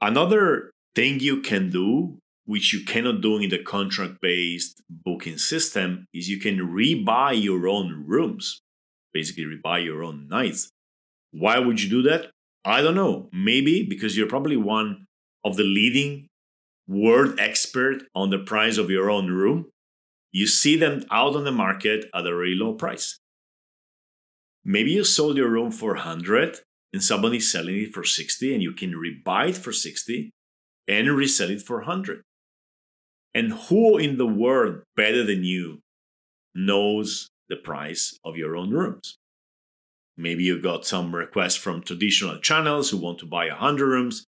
Another 0.00 0.70
thing 0.94 1.18
you 1.18 1.40
can 1.42 1.70
do, 1.70 2.18
which 2.46 2.72
you 2.72 2.84
cannot 2.84 3.20
do 3.20 3.38
in 3.38 3.50
the 3.50 3.58
contract 3.58 4.20
based 4.20 4.80
booking 4.88 5.38
system, 5.38 6.06
is 6.14 6.28
you 6.28 6.38
can 6.38 6.58
rebuy 6.58 7.42
your 7.42 7.66
own 7.66 8.04
rooms, 8.06 8.60
basically, 9.12 9.44
rebuy 9.44 9.84
your 9.84 10.04
own 10.04 10.28
nights. 10.28 10.68
Why 11.32 11.58
would 11.58 11.82
you 11.82 11.90
do 11.90 12.02
that? 12.02 12.30
I 12.64 12.80
don't 12.80 12.94
know. 12.94 13.28
Maybe 13.32 13.82
because 13.82 14.16
you're 14.16 14.28
probably 14.28 14.56
one 14.56 15.06
of 15.42 15.56
the 15.56 15.64
leading 15.64 16.28
world 16.86 17.40
expert 17.40 18.04
on 18.14 18.30
the 18.30 18.38
price 18.38 18.78
of 18.78 18.88
your 18.88 19.10
own 19.10 19.26
room. 19.32 19.66
You 20.30 20.46
see 20.46 20.76
them 20.76 21.04
out 21.10 21.34
on 21.34 21.42
the 21.42 21.58
market 21.66 22.04
at 22.14 22.26
a 22.26 22.30
very 22.30 22.54
low 22.54 22.74
price. 22.74 23.18
Maybe 24.64 24.92
you 24.92 25.04
sold 25.04 25.36
your 25.36 25.50
room 25.50 25.70
for 25.70 25.94
100 25.94 26.58
and 26.92 27.02
somebody's 27.02 27.50
selling 27.50 27.76
it 27.76 27.92
for 27.92 28.02
60 28.02 28.54
and 28.54 28.62
you 28.62 28.72
can 28.72 28.92
rebuy 28.92 29.50
it 29.50 29.56
for 29.56 29.72
60 29.72 30.30
and 30.88 31.08
resell 31.08 31.50
it 31.50 31.60
for 31.60 31.78
100. 31.78 32.22
And 33.34 33.52
who 33.52 33.98
in 33.98 34.16
the 34.16 34.26
world 34.26 34.82
better 34.96 35.24
than 35.24 35.44
you 35.44 35.80
knows 36.54 37.28
the 37.48 37.56
price 37.56 38.18
of 38.24 38.36
your 38.36 38.56
own 38.56 38.70
rooms? 38.70 39.18
Maybe 40.16 40.44
you 40.44 40.62
got 40.62 40.86
some 40.86 41.14
requests 41.14 41.56
from 41.56 41.82
traditional 41.82 42.38
channels 42.38 42.90
who 42.90 42.98
want 42.98 43.18
to 43.18 43.26
buy 43.26 43.48
100 43.48 43.86
rooms 43.86 44.24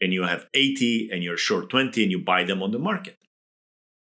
and 0.00 0.12
you 0.12 0.24
have 0.24 0.46
80 0.52 1.10
and 1.12 1.22
you're 1.22 1.36
short 1.36 1.70
20 1.70 2.02
and 2.02 2.10
you 2.10 2.22
buy 2.22 2.44
them 2.44 2.62
on 2.62 2.72
the 2.72 2.78
market 2.78 3.16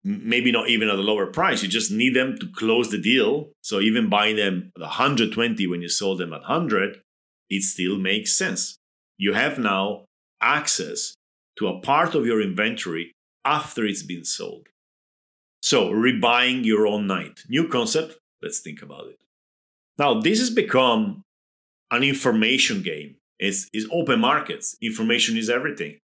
maybe 0.06 0.52
not 0.52 0.68
even 0.68 0.88
at 0.88 0.98
a 0.98 1.02
lower 1.02 1.26
price. 1.26 1.62
You 1.62 1.68
just 1.68 1.90
need 1.90 2.14
them 2.14 2.36
to 2.38 2.46
close 2.54 2.90
the 2.90 2.98
deal. 2.98 3.50
So 3.60 3.80
even 3.80 4.08
buying 4.08 4.36
them 4.36 4.70
at 4.76 4.82
120 4.82 5.66
when 5.66 5.82
you 5.82 5.88
sold 5.88 6.18
them 6.18 6.32
at 6.32 6.42
100, 6.42 6.98
it 7.50 7.62
still 7.62 7.98
makes 7.98 8.32
sense. 8.32 8.78
You 9.18 9.32
have 9.32 9.58
now 9.58 10.04
access 10.40 11.14
to 11.58 11.66
a 11.66 11.80
part 11.80 12.14
of 12.14 12.24
your 12.24 12.40
inventory 12.40 13.12
after 13.44 13.84
it's 13.84 14.04
been 14.04 14.24
sold. 14.24 14.68
So 15.60 15.90
rebuying 15.90 16.64
your 16.64 16.86
own 16.86 17.08
night. 17.08 17.40
New 17.48 17.66
concept. 17.66 18.16
Let's 18.40 18.60
think 18.60 18.82
about 18.82 19.08
it. 19.08 19.18
Now, 19.98 20.20
this 20.20 20.38
has 20.38 20.50
become 20.50 21.22
an 21.90 22.04
information 22.04 22.82
game. 22.82 23.16
It's, 23.40 23.68
it's 23.72 23.88
open 23.90 24.20
markets. 24.20 24.76
Information 24.80 25.36
is 25.36 25.50
everything. 25.50 25.98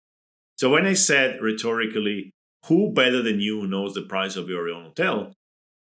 So 0.55 0.69
when 0.69 0.85
I 0.85 0.93
said 0.93 1.41
rhetorically, 1.41 2.31
who 2.65 2.91
better 2.91 3.21
than 3.21 3.39
you 3.39 3.67
knows 3.67 3.93
the 3.93 4.01
price 4.01 4.35
of 4.35 4.49
your 4.49 4.69
own 4.69 4.85
hotel? 4.85 5.33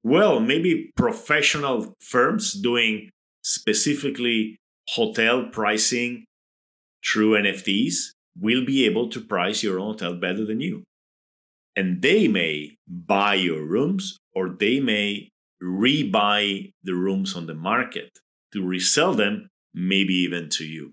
Well, 0.03 0.41
maybe 0.41 0.93
professional 0.97 1.95
firms 2.01 2.53
doing 2.53 3.11
specifically 3.43 4.57
hotel 4.91 5.49
pricing 5.51 6.25
through 7.05 7.41
NFTs 7.41 8.11
will 8.39 8.65
be 8.65 8.85
able 8.85 9.09
to 9.11 9.21
price 9.21 9.63
your 9.63 9.81
own 9.81 9.93
hotel 9.93 10.15
better 10.15 10.45
than 10.45 10.61
you. 10.61 10.85
And 11.75 12.03
they 12.03 12.29
may 12.29 12.77
buy 12.87 13.35
your 13.35 13.65
rooms 13.65 14.17
or 14.35 14.49
they 14.49 14.81
may 14.81 15.29
rebuy 15.63 16.73
the 16.83 16.95
rooms 16.95 17.35
on 17.35 17.47
the 17.47 17.55
market 17.55 18.19
to 18.53 18.67
resell 18.67 19.15
them, 19.15 19.49
maybe 19.75 20.15
even 20.15 20.49
to 20.51 20.65
you. 20.65 20.93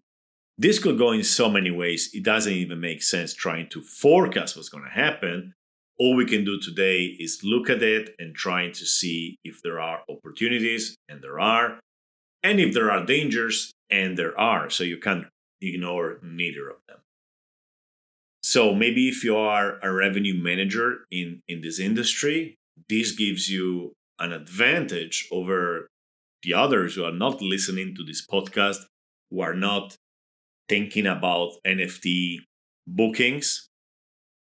This 0.57 0.79
could 0.79 0.97
go 0.97 1.11
in 1.11 1.23
so 1.23 1.49
many 1.49 1.71
ways, 1.71 2.09
it 2.13 2.23
doesn't 2.23 2.53
even 2.53 2.79
make 2.79 3.01
sense 3.01 3.33
trying 3.33 3.69
to 3.69 3.81
forecast 3.81 4.55
what's 4.55 4.69
going 4.69 4.83
to 4.83 4.89
happen 4.89 5.53
all 6.03 6.17
we 6.17 6.25
can 6.25 6.43
do 6.43 6.59
today 6.59 7.15
is 7.17 7.45
look 7.45 7.69
at 7.69 7.81
it 7.81 8.13
and 8.19 8.35
trying 8.35 8.73
to 8.73 8.85
see 8.85 9.37
if 9.45 9.61
there 9.63 9.79
are 9.79 10.01
opportunities, 10.09 10.97
and 11.07 11.21
there 11.21 11.39
are, 11.39 11.79
and 12.43 12.59
if 12.59 12.73
there 12.73 12.91
are 12.91 13.05
dangers, 13.05 13.71
and 13.89 14.17
there 14.17 14.37
are. 14.37 14.69
So 14.69 14.83
you 14.83 14.97
can't 14.97 15.27
ignore 15.61 16.19
neither 16.21 16.67
of 16.67 16.79
them. 16.89 16.97
So 18.41 18.75
maybe 18.75 19.07
if 19.07 19.23
you 19.23 19.37
are 19.37 19.79
a 19.81 19.93
revenue 19.93 20.33
manager 20.35 21.05
in, 21.09 21.39
in 21.47 21.61
this 21.61 21.79
industry, 21.79 22.55
this 22.89 23.13
gives 23.13 23.49
you 23.49 23.93
an 24.19 24.33
advantage 24.33 25.29
over 25.31 25.87
the 26.41 26.53
others 26.53 26.95
who 26.95 27.05
are 27.05 27.13
not 27.13 27.41
listening 27.41 27.95
to 27.95 28.03
this 28.03 28.27
podcast, 28.27 28.79
who 29.31 29.39
are 29.39 29.55
not 29.55 29.95
thinking 30.67 31.07
about 31.07 31.53
NFT 31.65 32.39
bookings 32.85 33.69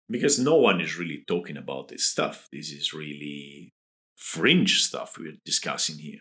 because 0.09 0.39
no 0.39 0.57
one 0.57 0.81
is 0.81 0.99
really 0.99 1.25
talking 1.27 1.57
about 1.57 1.89
this 1.89 2.05
stuff. 2.05 2.49
This 2.53 2.71
is 2.71 2.93
really 2.93 3.71
fringe 4.17 4.83
stuff 4.83 5.17
we're 5.19 5.37
discussing 5.45 5.99
here. 5.99 6.21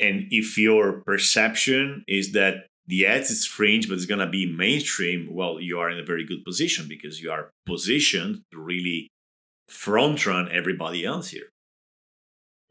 And 0.00 0.26
if 0.30 0.56
your 0.56 1.02
perception 1.04 2.04
is 2.06 2.32
that 2.32 2.66
the 2.86 3.04
ads 3.06 3.30
is 3.30 3.44
fringe, 3.44 3.88
but 3.88 3.94
it's 3.94 4.06
going 4.06 4.20
to 4.20 4.26
be 4.26 4.50
mainstream, 4.50 5.28
well, 5.30 5.60
you 5.60 5.78
are 5.78 5.90
in 5.90 5.98
a 5.98 6.04
very 6.04 6.24
good 6.24 6.44
position 6.44 6.86
because 6.88 7.20
you 7.20 7.30
are 7.30 7.50
positioned 7.66 8.42
to 8.52 8.58
really 8.58 9.08
front 9.68 10.24
run 10.24 10.48
everybody 10.50 11.04
else 11.04 11.28
here. 11.28 11.50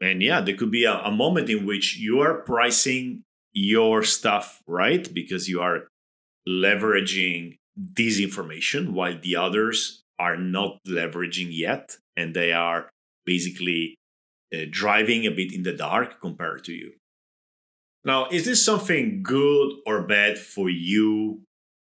And 0.00 0.22
yeah, 0.22 0.40
there 0.40 0.56
could 0.56 0.70
be 0.70 0.84
a, 0.84 0.94
a 0.98 1.10
moment 1.10 1.50
in 1.50 1.66
which 1.66 1.96
you 1.96 2.20
are 2.20 2.42
pricing 2.42 3.22
your 3.52 4.02
stuff 4.02 4.62
right 4.66 5.12
because 5.12 5.48
you 5.48 5.60
are 5.60 5.88
leveraging 6.48 7.56
this 7.78 8.18
information 8.18 8.92
while 8.92 9.18
the 9.20 9.36
others 9.36 10.02
are 10.18 10.36
not 10.36 10.78
leveraging 10.86 11.48
yet 11.50 11.96
and 12.16 12.34
they 12.34 12.52
are 12.52 12.90
basically 13.24 13.94
uh, 14.52 14.62
driving 14.70 15.24
a 15.24 15.30
bit 15.30 15.52
in 15.54 15.62
the 15.62 15.72
dark 15.72 16.20
compared 16.20 16.64
to 16.64 16.72
you. 16.72 16.94
Now, 18.04 18.26
is 18.30 18.44
this 18.44 18.64
something 18.64 19.22
good 19.22 19.72
or 19.86 20.02
bad 20.02 20.38
for 20.38 20.68
you, 20.68 21.42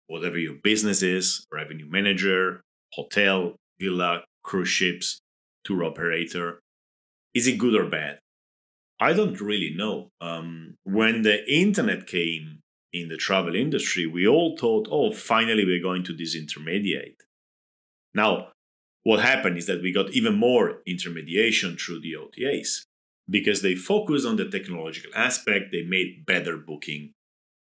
whatever 0.08 0.38
your 0.38 0.54
business 0.54 1.02
is, 1.02 1.46
revenue 1.52 1.88
manager, 1.88 2.62
hotel, 2.94 3.54
villa, 3.78 4.24
cruise 4.42 4.68
ships, 4.68 5.20
tour 5.64 5.84
operator? 5.84 6.60
Is 7.34 7.46
it 7.46 7.58
good 7.58 7.74
or 7.74 7.86
bad? 7.86 8.18
I 8.98 9.12
don't 9.12 9.40
really 9.40 9.74
know. 9.76 10.08
Um, 10.20 10.76
when 10.84 11.22
the 11.22 11.44
internet 11.52 12.06
came 12.06 12.60
in 12.92 13.08
the 13.08 13.16
travel 13.16 13.54
industry, 13.54 14.06
we 14.06 14.26
all 14.26 14.56
thought, 14.56 14.88
oh, 14.90 15.12
finally 15.12 15.64
we're 15.64 15.82
going 15.82 16.04
to 16.04 16.14
disintermediate. 16.14 17.20
Now, 18.14 18.48
what 19.02 19.20
happened 19.20 19.56
is 19.58 19.66
that 19.66 19.82
we 19.82 19.92
got 19.92 20.10
even 20.10 20.34
more 20.34 20.82
intermediation 20.86 21.76
through 21.76 22.00
the 22.00 22.14
OTAs 22.14 22.86
because 23.28 23.62
they 23.62 23.74
focused 23.74 24.26
on 24.26 24.36
the 24.36 24.48
technological 24.48 25.10
aspect. 25.14 25.66
They 25.70 25.82
made 25.82 26.26
better 26.26 26.56
booking 26.56 27.12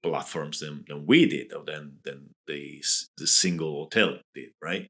platforms 0.02 0.60
than, 0.60 0.86
than 0.88 1.06
we 1.06 1.26
did, 1.26 1.54
or 1.54 1.64
than, 1.66 1.98
than 2.04 2.30
the, 2.48 2.84
the 3.18 3.28
single 3.28 3.84
hotel 3.84 4.20
did, 4.36 4.50
right? 4.62 4.88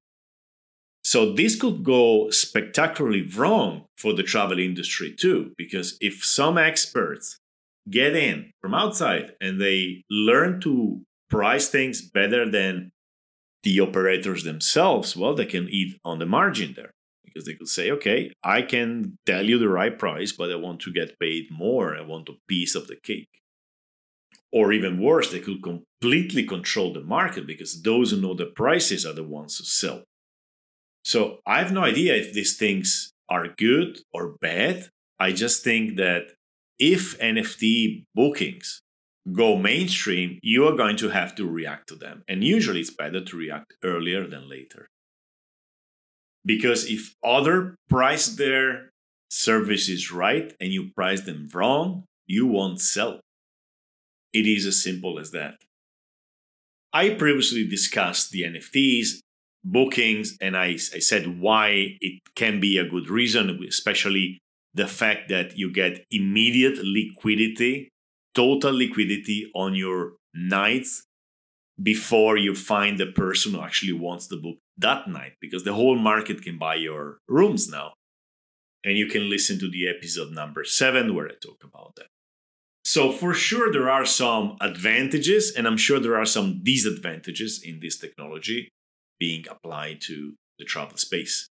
So 1.03 1.33
this 1.33 1.59
could 1.59 1.83
go 1.83 2.29
spectacularly 2.31 3.23
wrong 3.23 3.85
for 3.97 4.13
the 4.13 4.23
travel 4.23 4.59
industry 4.59 5.13
too, 5.13 5.53
because 5.57 5.97
if 6.01 6.23
some 6.23 6.57
experts 6.57 7.39
get 7.89 8.15
in 8.15 8.51
from 8.61 8.73
outside 8.73 9.33
and 9.41 9.59
they 9.59 10.03
learn 10.09 10.61
to 10.61 11.01
price 11.29 11.69
things 11.69 12.01
better 12.01 12.49
than 12.49 12.91
the 13.63 13.79
operators 13.79 14.43
themselves, 14.43 15.15
well, 15.15 15.33
they 15.33 15.45
can 15.45 15.67
eat 15.69 15.99
on 16.03 16.19
the 16.19 16.25
margin 16.25 16.73
there 16.75 16.93
because 17.23 17.45
they 17.45 17.53
could 17.53 17.69
say, 17.69 17.89
okay, 17.89 18.31
I 18.43 18.61
can 18.61 19.17
tell 19.25 19.45
you 19.45 19.57
the 19.57 19.69
right 19.69 19.97
price, 19.97 20.31
but 20.31 20.51
I 20.51 20.55
want 20.55 20.81
to 20.81 20.93
get 20.93 21.19
paid 21.19 21.45
more. 21.49 21.95
I 21.95 22.01
want 22.01 22.29
a 22.29 22.33
piece 22.47 22.75
of 22.75 22.87
the 22.87 22.97
cake. 23.01 23.29
Or 24.51 24.71
even 24.71 25.01
worse, 25.01 25.31
they 25.31 25.39
could 25.39 25.63
completely 25.63 26.43
control 26.43 26.93
the 26.93 27.01
market 27.01 27.47
because 27.47 27.81
those 27.81 28.11
who 28.11 28.21
know 28.21 28.35
the 28.35 28.45
prices 28.45 29.05
are 29.05 29.13
the 29.13 29.23
ones 29.23 29.57
who 29.57 29.63
sell. 29.63 30.03
So 31.03 31.39
I 31.45 31.57
have 31.57 31.71
no 31.71 31.83
idea 31.83 32.15
if 32.15 32.33
these 32.33 32.55
things 32.55 33.13
are 33.29 33.47
good 33.47 34.01
or 34.13 34.35
bad. 34.39 34.89
I 35.19 35.31
just 35.31 35.63
think 35.63 35.97
that 35.97 36.33
if 36.79 37.17
NFT 37.19 38.05
bookings 38.15 38.81
go 39.31 39.55
mainstream, 39.55 40.39
you 40.41 40.67
are 40.67 40.75
going 40.75 40.97
to 40.97 41.09
have 41.09 41.35
to 41.35 41.49
react 41.49 41.87
to 41.87 41.95
them. 41.95 42.23
And 42.27 42.43
usually 42.43 42.81
it's 42.81 42.93
better 42.93 43.23
to 43.23 43.37
react 43.37 43.73
earlier 43.83 44.27
than 44.27 44.49
later. 44.49 44.87
Because 46.45 46.85
if 46.89 47.15
other 47.23 47.75
price 47.89 48.27
their 48.27 48.89
services 49.29 50.11
right 50.11 50.53
and 50.59 50.71
you 50.71 50.91
price 50.95 51.21
them 51.21 51.47
wrong, 51.53 52.03
you 52.27 52.45
won't 52.45 52.81
sell. 52.81 53.21
It 54.33 54.45
is 54.45 54.65
as 54.65 54.81
simple 54.81 55.19
as 55.19 55.31
that. 55.31 55.55
I 56.91 57.11
previously 57.11 57.65
discussed 57.67 58.31
the 58.31 58.43
NFTs, 58.43 59.19
bookings, 59.63 60.37
and 60.39 60.55
I, 60.55 60.73
I 60.73 60.99
said 60.99 61.39
why 61.39 61.97
it 62.01 62.21
can 62.35 62.59
be 62.59 62.77
a 62.77 62.87
good 62.87 63.09
reason, 63.09 63.59
especially 63.67 64.39
the 64.73 64.87
fact 64.87 65.29
that 65.29 65.57
you 65.57 65.71
get 65.71 66.05
immediate 66.09 66.79
liquidity, 66.83 67.89
total 68.33 68.73
liquidity 68.73 69.51
on 69.53 69.75
your 69.75 70.13
nights 70.33 71.03
before 71.81 72.37
you 72.37 72.55
find 72.55 72.99
the 72.99 73.07
person 73.07 73.53
who 73.53 73.61
actually 73.61 73.93
wants 73.93 74.27
the 74.27 74.37
book 74.37 74.57
that 74.77 75.07
night, 75.07 75.33
because 75.39 75.63
the 75.63 75.73
whole 75.73 75.97
market 75.97 76.41
can 76.41 76.57
buy 76.57 76.75
your 76.75 77.19
rooms 77.27 77.69
now. 77.69 77.93
And 78.83 78.97
you 78.97 79.07
can 79.07 79.29
listen 79.29 79.59
to 79.59 79.69
the 79.69 79.87
episode 79.87 80.31
number 80.31 80.63
seven 80.65 81.15
where 81.15 81.27
I 81.27 81.33
talk 81.41 81.63
about 81.63 81.95
that. 81.95 82.07
So, 82.85 83.11
for 83.11 83.33
sure, 83.33 83.71
there 83.71 83.89
are 83.89 84.05
some 84.05 84.57
advantages, 84.59 85.53
and 85.55 85.65
I'm 85.67 85.77
sure 85.77 85.99
there 85.99 86.17
are 86.17 86.25
some 86.25 86.61
disadvantages 86.63 87.61
in 87.63 87.79
this 87.79 87.97
technology 87.97 88.69
being 89.19 89.45
applied 89.49 90.01
to 90.01 90.33
the 90.59 90.65
travel 90.65 90.97
space. 90.97 91.47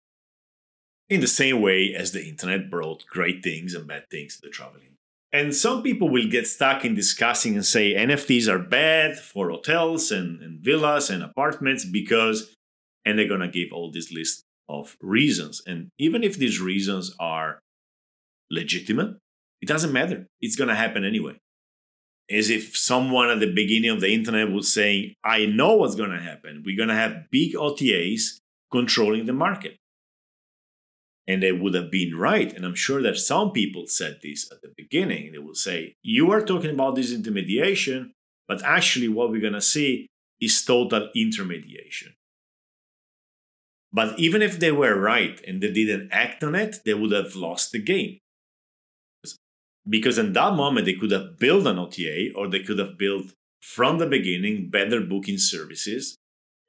In 1.10 1.22
the 1.22 1.28
same 1.28 1.62
way 1.62 1.96
as 1.96 2.12
the 2.12 2.28
internet 2.28 2.70
brought 2.70 3.06
great 3.08 3.44
things 3.44 3.74
and 3.74 3.88
bad 3.88 4.04
things 4.12 4.36
to 4.36 4.42
the 4.44 4.50
traveling. 4.50 4.96
And 5.32 5.56
some 5.56 5.84
people 5.84 6.10
will 6.10 6.28
get 6.28 6.48
stuck 6.48 6.86
in 6.86 6.96
discussing 6.96 7.56
and 7.56 7.66
say 7.66 7.94
NFTs 7.94 8.48
are 8.48 8.60
bad 8.60 9.18
for 9.18 9.50
hotels 9.50 10.12
and, 10.12 10.42
and 10.42 10.60
villas 10.60 11.10
and 11.10 11.24
apartments 11.24 11.86
because, 11.86 12.56
and 13.06 13.18
they're 13.18 13.28
going 13.28 13.40
to 13.42 13.48
give 13.48 13.72
all 13.72 13.92
this 13.92 14.12
list 14.12 14.44
of 14.68 14.98
reasons. 15.02 15.62
And 15.66 15.90
even 15.98 16.24
if 16.24 16.38
these 16.38 16.60
reasons 16.60 17.16
are 17.20 17.60
legitimate, 18.50 19.18
it 19.62 19.68
doesn't 19.68 19.94
matter. 19.94 20.28
It's 20.42 20.56
going 20.56 20.70
to 20.70 20.76
happen 20.76 21.04
anyway. 21.04 21.38
As 22.32 22.50
if 22.50 22.78
someone 22.78 23.30
at 23.30 23.40
the 23.40 23.52
beginning 23.52 23.90
of 23.90 24.02
the 24.02 24.14
internet 24.14 24.52
was 24.52 24.72
saying, 24.72 25.14
I 25.24 25.48
know 25.48 25.76
what's 25.76 25.96
going 25.96 26.12
to 26.12 26.20
happen. 26.20 26.64
We're 26.64 26.78
going 26.78 26.90
to 26.90 26.96
have 26.96 27.30
big 27.32 27.54
OTAs 27.56 28.40
controlling 28.72 29.26
the 29.26 29.34
market. 29.34 29.78
And 31.28 31.44
they 31.44 31.52
would 31.52 31.76
have 31.76 31.92
been 31.92 32.16
right. 32.16 32.52
And 32.52 32.66
I'm 32.66 32.76
sure 32.76 33.02
that 33.04 33.18
some 33.18 33.52
people 33.52 33.86
said 33.86 34.20
this 34.24 34.52
at 34.52 34.62
the 34.62 34.74
beginning. 34.76 35.32
They 35.32 35.38
will 35.38 35.54
say, 35.54 35.94
You 36.02 36.32
are 36.32 36.42
talking 36.42 36.72
about 36.72 36.96
disintermediation, 36.96 38.12
but 38.48 38.64
actually, 38.64 39.10
what 39.10 39.30
we're 39.30 39.42
going 39.42 39.54
to 39.54 39.62
see 39.62 40.08
is 40.42 40.64
total 40.66 41.10
intermediation. 41.16 42.14
But 43.92 44.18
even 44.20 44.42
if 44.42 44.60
they 44.60 44.72
were 44.72 45.00
right 45.00 45.40
and 45.48 45.62
they 45.62 45.72
didn't 45.72 46.10
act 46.12 46.44
on 46.44 46.56
it, 46.56 46.78
they 46.86 46.94
would 46.94 47.12
have 47.12 47.36
lost 47.36 47.72
the 47.72 47.80
game 47.80 48.20
because 49.90 50.18
in 50.18 50.34
that 50.34 50.56
moment 50.56 50.86
they 50.86 50.94
could 50.94 51.12
have 51.12 51.40
built 51.40 51.66
an 51.66 51.80
OTA 51.80 52.32
or 52.36 52.48
they 52.48 52.62
could 52.62 52.80
have 52.80 52.98
built 52.98 53.34
from 53.62 53.98
the 53.98 54.06
beginning 54.06 54.70
better 54.70 55.02
booking 55.02 55.38
services 55.38 56.16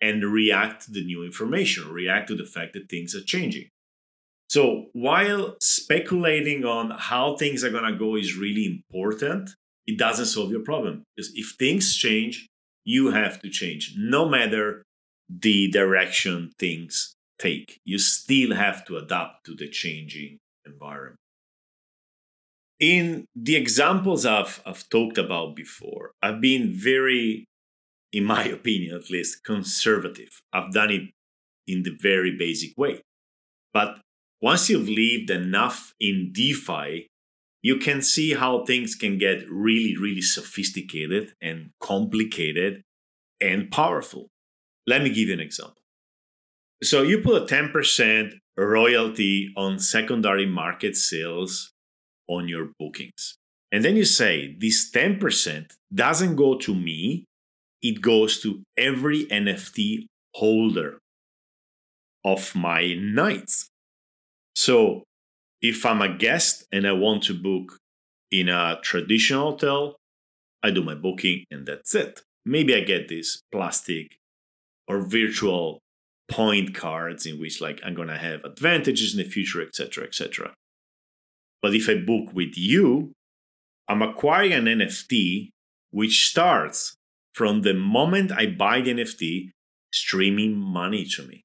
and 0.01 0.25
react 0.25 0.87
to 0.87 0.93
the 0.93 1.05
new 1.05 1.23
information, 1.23 1.91
react 1.91 2.29
to 2.29 2.35
the 2.35 2.45
fact 2.45 2.73
that 2.73 2.89
things 2.89 3.15
are 3.15 3.23
changing. 3.23 3.69
So 4.51 4.87
while 4.93 5.57
speculating 5.61 6.65
on 6.65 6.91
how 6.91 7.37
things 7.37 7.63
are 7.63 7.71
going 7.71 7.91
to 7.91 7.99
go 7.99 8.17
is 8.17 8.37
really 8.37 8.67
important, 8.67 9.51
it 9.87 9.97
doesn't 9.97 10.27
solve 10.27 10.51
your 10.51 10.65
problem. 10.65 11.05
Because 11.17 11.33
if 11.35 11.55
things 11.59 11.97
change, 11.97 12.49
you 12.85 13.13
have 13.13 13.41
to 13.43 13.49
change, 13.49 13.95
no 13.97 14.29
matter 14.29 14.83
the 15.29 15.71
direction 15.71 16.51
things 16.59 17.15
take. 17.39 17.79
You 17.85 17.99
still 17.99 18.55
have 18.55 18.85
to 18.87 18.97
adapt 18.97 19.47
to 19.47 19.55
the 19.55 19.69
changing 19.69 20.39
environment 20.67 21.21
in 22.81 23.27
the 23.37 23.57
examples 23.57 24.25
I've, 24.25 24.63
I've 24.65 24.89
talked 24.89 25.19
about 25.19 25.55
before, 25.55 26.13
I've 26.23 26.41
been 26.41 26.73
very, 26.73 27.45
in 28.13 28.25
my 28.25 28.45
opinion 28.59 28.97
at 28.97 29.11
least, 29.11 29.45
conservative. 29.45 30.41
I've 30.53 30.73
done 30.73 30.91
it 30.91 31.11
in 31.69 31.83
the 31.83 31.97
very 32.01 32.37
basic 32.37 32.77
way. 32.77 33.03
But 33.73 34.01
once 34.41 34.71
you've 34.71 34.89
lived 34.89 35.31
enough 35.31 35.95
in 36.01 36.31
DeFi, 36.33 37.07
you 37.63 37.77
can 37.77 38.01
see 38.01 38.35
how 38.35 38.65
things 38.65 38.95
can 38.95 39.19
get 39.19 39.49
really, 39.51 39.97
really 39.97 40.23
sophisticated 40.23 41.35
and 41.43 41.71
complicated 41.81 42.83
and 43.41 43.71
powerful. 43.71 44.29
Let 44.87 45.03
me 45.03 45.11
give 45.11 45.29
you 45.29 45.35
an 45.35 45.41
example. 45.41 45.83
So 46.83 47.03
you 47.03 47.21
put 47.21 47.43
a 47.43 47.55
10% 47.55 48.33
royalty 48.57 49.53
on 49.57 49.79
secondary 49.79 50.47
market 50.47 50.97
sales 50.97 51.73
on 52.29 52.49
your 52.49 52.71
bookings. 52.79 53.37
And 53.73 53.85
then 53.85 53.97
you 53.97 54.05
say 54.05 54.57
this 54.59 54.91
10% 54.91 55.73
doesn't 55.95 56.37
go 56.37 56.57
to 56.59 56.75
me, 56.75 57.25
it 57.83 58.01
goes 58.01 58.41
to 58.43 58.63
every 58.77 59.27
NFT 59.27 60.07
holder 60.35 60.99
of 62.25 62.55
my 62.55 62.95
nights. 62.95 63.70
So 64.61 65.05
if 65.63 65.87
I'm 65.87 66.03
a 66.03 66.15
guest 66.15 66.67
and 66.71 66.87
I 66.87 66.93
want 66.93 67.23
to 67.23 67.35
book 67.35 67.79
in 68.31 68.51
a 68.51 68.79
traditional 68.83 69.53
hotel, 69.53 69.97
I 70.63 70.71
do 70.71 70.83
my 70.83 70.95
booking 70.95 71.47
and 71.51 71.65
that's 71.65 71.95
it. 71.95 72.21
Maybe 72.45 72.75
I 72.75 72.81
get 72.81 73.09
this 73.09 73.41
plastic 73.51 74.19
or 74.87 75.01
virtual 75.01 75.79
point 76.31 76.75
cards 76.75 77.25
in 77.25 77.41
which 77.41 77.63
like 77.63 77.81
I'm 77.83 77.95
gonna 77.95 78.19
have 78.19 78.45
advantages 78.45 79.15
in 79.15 79.25
the 79.25 79.31
future, 79.31 79.63
etc., 79.63 80.05
etc. 80.05 80.53
But 81.63 81.75
if 81.75 81.89
I 81.89 81.95
book 81.95 82.35
with 82.35 82.53
you, 82.59 83.13
I'm 83.89 84.03
acquiring 84.03 84.53
an 84.53 84.67
NFT 84.67 85.49
which 85.91 86.29
starts 86.29 86.97
from 87.33 87.63
the 87.63 87.73
moment 87.73 88.31
I 88.31 88.45
buy 88.45 88.83
the 88.83 88.93
NFT 88.93 89.53
streaming 89.91 90.55
money 90.55 91.07
to 91.17 91.27
me. 91.27 91.45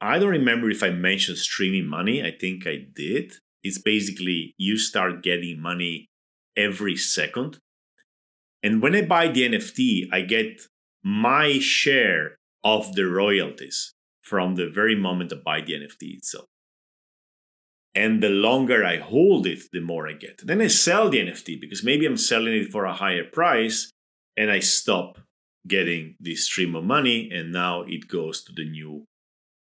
I 0.00 0.18
don't 0.18 0.30
remember 0.30 0.70
if 0.70 0.82
I 0.82 0.90
mentioned 0.90 1.38
streaming 1.38 1.86
money. 1.86 2.22
I 2.22 2.30
think 2.30 2.66
I 2.66 2.86
did. 2.94 3.34
It's 3.62 3.78
basically 3.78 4.54
you 4.56 4.78
start 4.78 5.22
getting 5.22 5.60
money 5.60 6.08
every 6.56 6.96
second. 6.96 7.58
And 8.62 8.80
when 8.80 8.94
I 8.94 9.02
buy 9.02 9.28
the 9.28 9.46
NFT, 9.48 10.08
I 10.12 10.22
get 10.22 10.62
my 11.02 11.58
share 11.58 12.36
of 12.64 12.94
the 12.94 13.04
royalties 13.04 13.92
from 14.22 14.54
the 14.54 14.68
very 14.68 14.94
moment 14.94 15.32
I 15.32 15.36
buy 15.36 15.60
the 15.60 15.74
NFT 15.74 16.16
itself. 16.16 16.46
And 17.94 18.22
the 18.22 18.28
longer 18.28 18.84
I 18.84 18.98
hold 18.98 19.46
it, 19.46 19.64
the 19.72 19.80
more 19.80 20.08
I 20.08 20.12
get. 20.12 20.42
Then 20.44 20.60
I 20.60 20.68
sell 20.68 21.10
the 21.10 21.18
NFT 21.18 21.60
because 21.60 21.82
maybe 21.82 22.06
I'm 22.06 22.16
selling 22.16 22.54
it 22.54 22.70
for 22.70 22.84
a 22.84 22.94
higher 22.94 23.24
price 23.24 23.90
and 24.36 24.50
I 24.50 24.60
stop 24.60 25.18
getting 25.66 26.14
this 26.20 26.46
stream 26.46 26.74
of 26.74 26.84
money 26.84 27.30
and 27.30 27.52
now 27.52 27.82
it 27.82 28.08
goes 28.08 28.42
to 28.44 28.52
the 28.52 28.64
new 28.64 29.04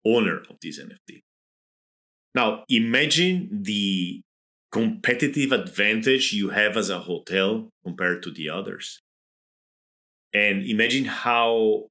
owner 0.06 0.38
of 0.38 0.58
this 0.62 0.80
NFT. 0.80 1.24
Now, 2.34 2.64
imagine 2.70 3.50
the 3.64 4.22
competitive 4.72 5.52
advantage 5.52 6.34
you 6.34 6.50
have 6.50 6.76
as 6.76 6.90
a 6.90 7.00
hotel 7.00 7.70
compared 7.84 8.22
to 8.24 8.32
the 8.32 8.50
others. 8.50 9.02
And 10.34 10.64
imagine 10.64 11.06
how 11.06 11.88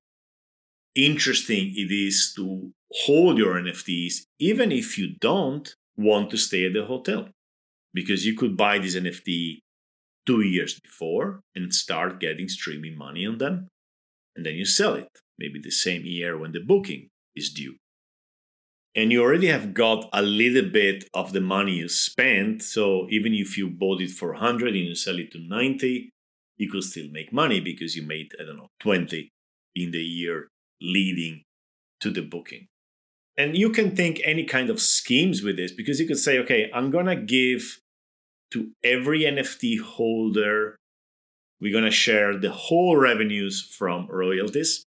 interesting 0.94 1.72
it 1.74 1.90
is 1.90 2.33
to 2.37 2.72
hold 2.92 3.38
your 3.38 3.55
NFTs, 3.55 4.27
even 4.38 4.70
if 4.70 4.98
you 4.98 5.14
don't 5.18 5.74
want 5.96 6.31
to 6.31 6.37
stay 6.37 6.66
at 6.66 6.74
the 6.74 6.85
hotel 6.85 7.29
because 7.94 8.27
you 8.27 8.37
could 8.37 8.57
buy 8.57 8.79
this 8.79 8.96
NFT 8.96 9.61
two 10.27 10.40
years 10.42 10.79
before 10.81 11.40
and 11.55 11.74
start 11.74 12.20
getting 12.20 12.48
streaming 12.48 12.98
money 12.98 13.27
on 13.27 13.38
them. 13.38 13.68
And 14.37 14.44
then 14.44 14.55
you 14.55 14.66
sell 14.66 14.94
it, 14.94 15.09
maybe 15.38 15.61
the 15.61 15.70
same 15.70 16.05
year 16.05 16.37
when 16.37 16.53
the 16.53 16.61
booking 16.61 17.09
is 17.37 17.50
due. 17.50 17.77
And 18.96 19.11
you 19.11 19.22
already 19.22 19.48
have 19.48 19.74
got 19.74 20.09
a 20.12 20.22
little 20.22 20.70
bit 20.70 21.04
of 21.14 21.33
the 21.33 21.40
money 21.40 21.74
you 21.74 21.88
spent. 21.88 22.62
So 22.62 23.09
even 23.11 23.35
if 23.35 23.59
you 23.59 23.68
bought 23.68 24.00
it 24.00 24.11
for 24.11 24.33
100 24.33 24.68
and 24.68 24.76
you 24.76 24.94
sell 24.94 25.18
it 25.18 25.33
to 25.33 25.38
90, 25.40 26.11
you 26.57 26.70
could 26.70 26.85
still 26.85 27.09
make 27.11 27.33
money 27.33 27.59
because 27.61 27.96
you 27.96 28.07
made, 28.07 28.30
I 28.40 28.44
don't 28.44 28.57
know, 28.57 28.68
20 28.80 29.30
in 29.74 29.90
the 29.90 29.98
year 29.98 30.48
leading 30.80 31.42
to 32.00 32.11
the 32.11 32.22
booking 32.22 32.68
and 33.37 33.57
you 33.57 33.70
can 33.70 33.94
think 33.94 34.20
any 34.24 34.44
kind 34.44 34.70
of 34.70 34.80
schemes 34.80 35.42
with 35.42 35.57
this 35.57 35.72
because 35.72 36.00
you 36.00 36.07
could 36.07 36.18
say 36.18 36.38
okay 36.38 36.70
i'm 36.74 36.90
going 36.90 37.07
to 37.07 37.16
give 37.16 37.80
to 38.50 38.70
every 38.83 39.22
nft 39.22 39.80
holder 39.80 40.76
we're 41.61 41.72
going 41.72 41.85
to 41.85 41.90
share 41.90 42.38
the 42.38 42.50
whole 42.50 42.96
revenues 42.96 43.62
from 43.62 44.07
royalties 44.09 44.85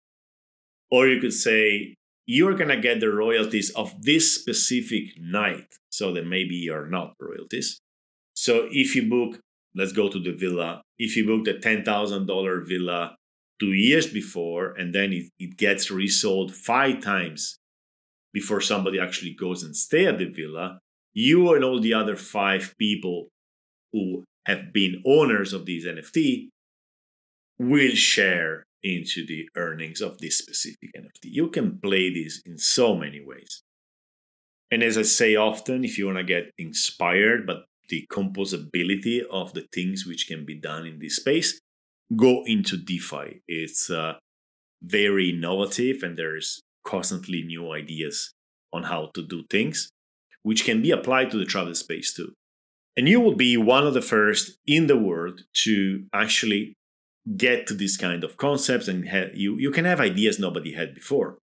or 0.91 1.09
you 1.09 1.21
could 1.21 1.33
say 1.33 1.95
you're 2.33 2.55
going 2.55 2.69
to 2.69 2.77
get 2.77 3.01
the 3.01 3.11
royalties 3.11 3.71
of 3.71 4.03
this 4.03 4.33
specific 4.37 5.05
night 5.19 5.75
so 5.91 6.13
that 6.15 6.25
maybe 6.25 6.55
you're 6.55 6.87
not 6.87 7.15
royalties 7.19 7.81
So 8.35 8.69
if 8.71 8.95
you 8.95 9.11
book, 9.11 9.41
let's 9.75 9.93
go 9.93 10.09
to 10.09 10.21
the 10.21 10.33
villa. 10.33 10.83
If 10.97 11.17
you 11.17 11.27
booked 11.27 11.49
a 11.49 11.55
$10,000 11.55 12.69
villa 12.69 13.17
two 13.59 13.73
years 13.73 14.07
before 14.07 14.75
and 14.79 14.95
then 14.95 15.13
it, 15.13 15.27
it 15.41 15.57
gets 15.57 15.91
resold 15.91 16.55
five 16.55 17.01
times 17.01 17.59
before 18.33 18.61
somebody 18.61 19.01
actually 19.01 19.35
goes 19.35 19.65
and 19.65 19.75
stay 19.75 20.07
at 20.07 20.19
the 20.19 20.31
villa, 20.31 20.79
you 21.13 21.53
and 21.53 21.65
all 21.65 21.81
the 21.81 21.95
other 21.95 22.15
five 22.15 22.75
people 22.79 23.27
who 23.93 24.23
have 24.47 24.73
been 24.73 25.03
owners 25.05 25.53
of 25.53 25.67
these 25.67 25.85
NFT 25.85 26.49
will 27.59 27.97
share 27.97 28.63
into 28.83 29.27
the 29.27 29.49
earnings 29.57 30.01
of 30.01 30.19
this 30.19 30.39
specific 30.39 30.91
NFT. 30.97 31.25
You 31.25 31.49
can 31.49 31.79
play 31.79 32.13
this 32.13 32.41
in 32.45 32.59
so 32.59 32.97
many 32.97 33.21
ways. 33.25 33.63
And 34.71 34.83
as 34.83 34.97
I 34.97 35.03
say 35.03 35.37
often, 35.37 35.85
if 35.85 35.99
you 35.99 36.07
want 36.07 36.19
to 36.19 36.25
get 36.25 36.53
inspired 36.57 37.47
but 37.47 37.65
the 37.89 38.07
composability 38.11 39.21
of 39.31 39.53
the 39.53 39.67
things 39.75 40.07
which 40.07 40.27
can 40.29 40.45
be 40.47 40.55
done 40.55 40.87
in 40.87 41.01
this 41.01 41.17
space, 41.17 41.61
go 42.17 42.43
into 42.47 42.77
DeFi. 42.77 43.43
It's 43.49 43.91
uh, 43.91 44.15
very 44.83 45.31
innovative 45.31 46.03
and 46.03 46.17
there's 46.17 46.63
constantly 46.85 47.43
new 47.43 47.73
ideas 47.73 48.33
on 48.73 48.85
how 48.85 49.11
to 49.15 49.27
do 49.27 49.45
things, 49.51 49.91
which 50.43 50.65
can 50.65 50.81
be 50.81 50.91
applied 50.91 51.31
to 51.31 51.37
the 51.37 51.45
travel 51.45 51.75
space 51.75 52.15
too. 52.15 52.33
And 52.97 53.09
you 53.09 53.21
will 53.21 53.37
be 53.37 53.57
one 53.57 53.87
of 53.87 53.95
the 53.95 54.03
first 54.03 54.57
in 54.67 54.87
the 54.87 54.97
world 54.97 55.43
to 55.65 56.05
actually 56.13 56.75
get 57.37 57.67
to 57.67 57.75
this 57.75 57.97
kind 57.97 58.25
of 58.25 58.37
concepts 58.37 58.89
and 58.89 59.09
ha- 59.09 59.31
you, 59.35 59.57
you 59.57 59.71
can 59.71 59.85
have 59.85 60.01
ideas 60.01 60.39
nobody 60.39 60.75
had 60.75 60.95
before. 60.95 61.39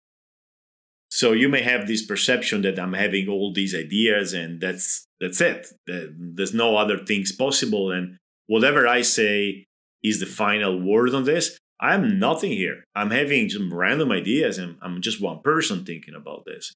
So 1.11 1.33
you 1.33 1.49
may 1.49 1.63
have 1.63 1.87
this 1.87 2.05
perception 2.05 2.63
that 2.63 2.79
I'm 2.79 2.95
having 2.95 3.29
all 3.29 3.53
these 3.53 3.75
ideas 3.75 4.33
and 4.33 4.61
that's 4.61 5.05
that's 5.21 5.41
it. 5.41 5.67
There's 5.87 6.55
no 6.55 6.77
other 6.77 6.99
things 6.99 7.33
possible 7.33 7.91
and 7.91 8.17
whatever 8.47 8.89
I 8.89 9.03
say 9.03 9.67
is 10.03 10.21
the 10.21 10.27
final 10.27 10.81
word 10.81 11.15
on 11.15 11.25
this. 11.25 11.59
I'm 11.81 12.19
nothing 12.19 12.53
here. 12.53 12.85
I'm 12.95 13.11
having 13.11 13.51
some 13.51 13.75
random 13.75 14.11
ideas 14.11 14.57
and 14.57 14.79
I'm 14.81 15.03
just 15.03 15.21
one 15.21 15.41
person 15.43 15.85
thinking 15.85 16.15
about 16.15 16.45
this. 16.47 16.73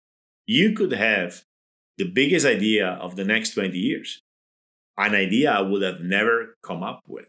You 0.47 0.73
could 0.73 0.93
have 0.93 1.43
the 1.97 2.05
biggest 2.05 2.45
idea 2.45 2.89
of 2.89 3.17
the 3.17 3.25
next 3.25 3.55
20 3.55 3.77
years, 3.79 4.21
an 4.99 5.15
idea 5.15 5.53
I 5.53 5.61
would 5.61 5.83
have 5.83 6.01
never 6.01 6.57
come 6.63 6.83
up 6.83 7.01
with. 7.07 7.29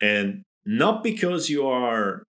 And 0.00 0.42
not 0.64 1.02
because 1.02 1.48
you 1.50 1.66
are 1.66 2.22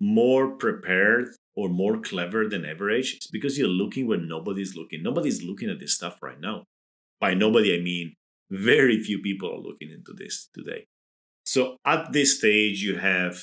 more 0.00 0.52
prepared 0.52 1.28
or 1.54 1.68
more 1.68 1.98
clever 1.98 2.48
than 2.48 2.64
average, 2.64 3.14
it's 3.14 3.26
because 3.26 3.58
you're 3.58 3.68
looking 3.68 4.06
where 4.06 4.18
nobody's 4.18 4.76
looking. 4.76 5.02
Nobody's 5.02 5.42
looking 5.42 5.68
at 5.68 5.80
this 5.80 5.94
stuff 5.94 6.18
right 6.22 6.40
now. 6.40 6.64
By 7.20 7.34
nobody, 7.34 7.74
I 7.74 7.82
mean 7.82 8.14
very 8.50 9.00
few 9.00 9.20
people 9.20 9.52
are 9.52 9.60
looking 9.60 9.90
into 9.90 10.12
this 10.12 10.48
today. 10.54 10.86
So 11.44 11.76
at 11.84 12.12
this 12.12 12.38
stage, 12.38 12.82
you 12.82 12.98
have 12.98 13.42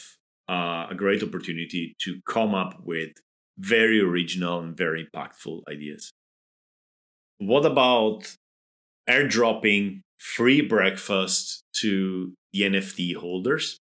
uh, 0.49 0.87
a 0.89 0.95
great 0.95 1.23
opportunity 1.23 1.95
to 2.01 2.19
come 2.27 2.55
up 2.55 2.79
with 2.83 3.11
very 3.57 3.99
original 3.99 4.59
and 4.59 4.77
very 4.77 5.05
impactful 5.05 5.61
ideas. 5.69 6.11
What 7.39 7.65
about 7.65 8.35
airdropping 9.09 10.01
free 10.17 10.61
breakfast 10.61 11.63
to 11.81 12.33
the 12.53 12.61
NFT 12.61 13.15
holders? 13.15 13.79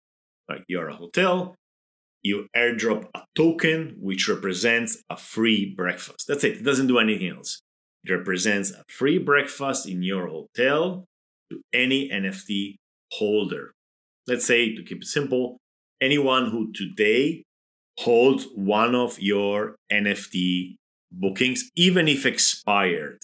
Like 0.50 0.64
you're 0.68 0.90
a 0.90 0.96
hotel, 0.96 1.56
you 2.24 2.48
airdrop 2.56 3.08
a 3.16 3.24
token 3.36 3.96
which 4.00 4.28
represents 4.28 5.02
a 5.10 5.18
free 5.18 5.74
breakfast. 5.76 6.28
That's 6.28 6.44
it, 6.44 6.58
it 6.58 6.64
doesn't 6.64 6.88
do 6.88 7.00
anything 7.00 7.30
else. 7.30 7.62
It 8.04 8.12
represents 8.12 8.72
a 8.72 8.84
free 8.90 9.18
breakfast 9.18 9.88
in 9.88 10.04
your 10.04 10.28
hotel 10.28 11.06
to 11.52 11.62
any 11.74 12.10
NFT 12.10 12.76
holder. 13.12 13.74
Let's 14.28 14.46
say, 14.46 14.76
to 14.76 14.84
keep 14.84 15.02
it 15.02 15.08
simple, 15.08 15.58
anyone 16.00 16.52
who 16.52 16.72
today 16.72 17.44
holds 18.00 18.46
one 18.56 18.96
of 18.96 19.20
your 19.20 19.76
NFT 19.92 20.76
bookings, 21.12 21.70
even 21.76 22.08
if 22.08 22.26
expired. 22.26 23.20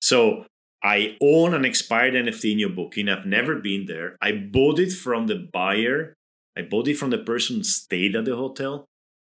So 0.00 0.46
I 0.84 1.16
own 1.22 1.54
an 1.54 1.64
expired 1.64 2.12
NFT 2.12 2.52
in 2.52 2.58
your 2.58 2.68
booking. 2.68 3.08
I've 3.08 3.24
never 3.24 3.56
been 3.56 3.86
there. 3.86 4.16
I 4.20 4.32
bought 4.32 4.78
it 4.78 4.92
from 4.92 5.26
the 5.26 5.48
buyer. 5.50 6.12
I 6.56 6.62
bought 6.62 6.88
it 6.88 6.98
from 6.98 7.08
the 7.08 7.18
person 7.18 7.56
who 7.56 7.64
stayed 7.64 8.14
at 8.14 8.26
the 8.26 8.36
hotel 8.36 8.84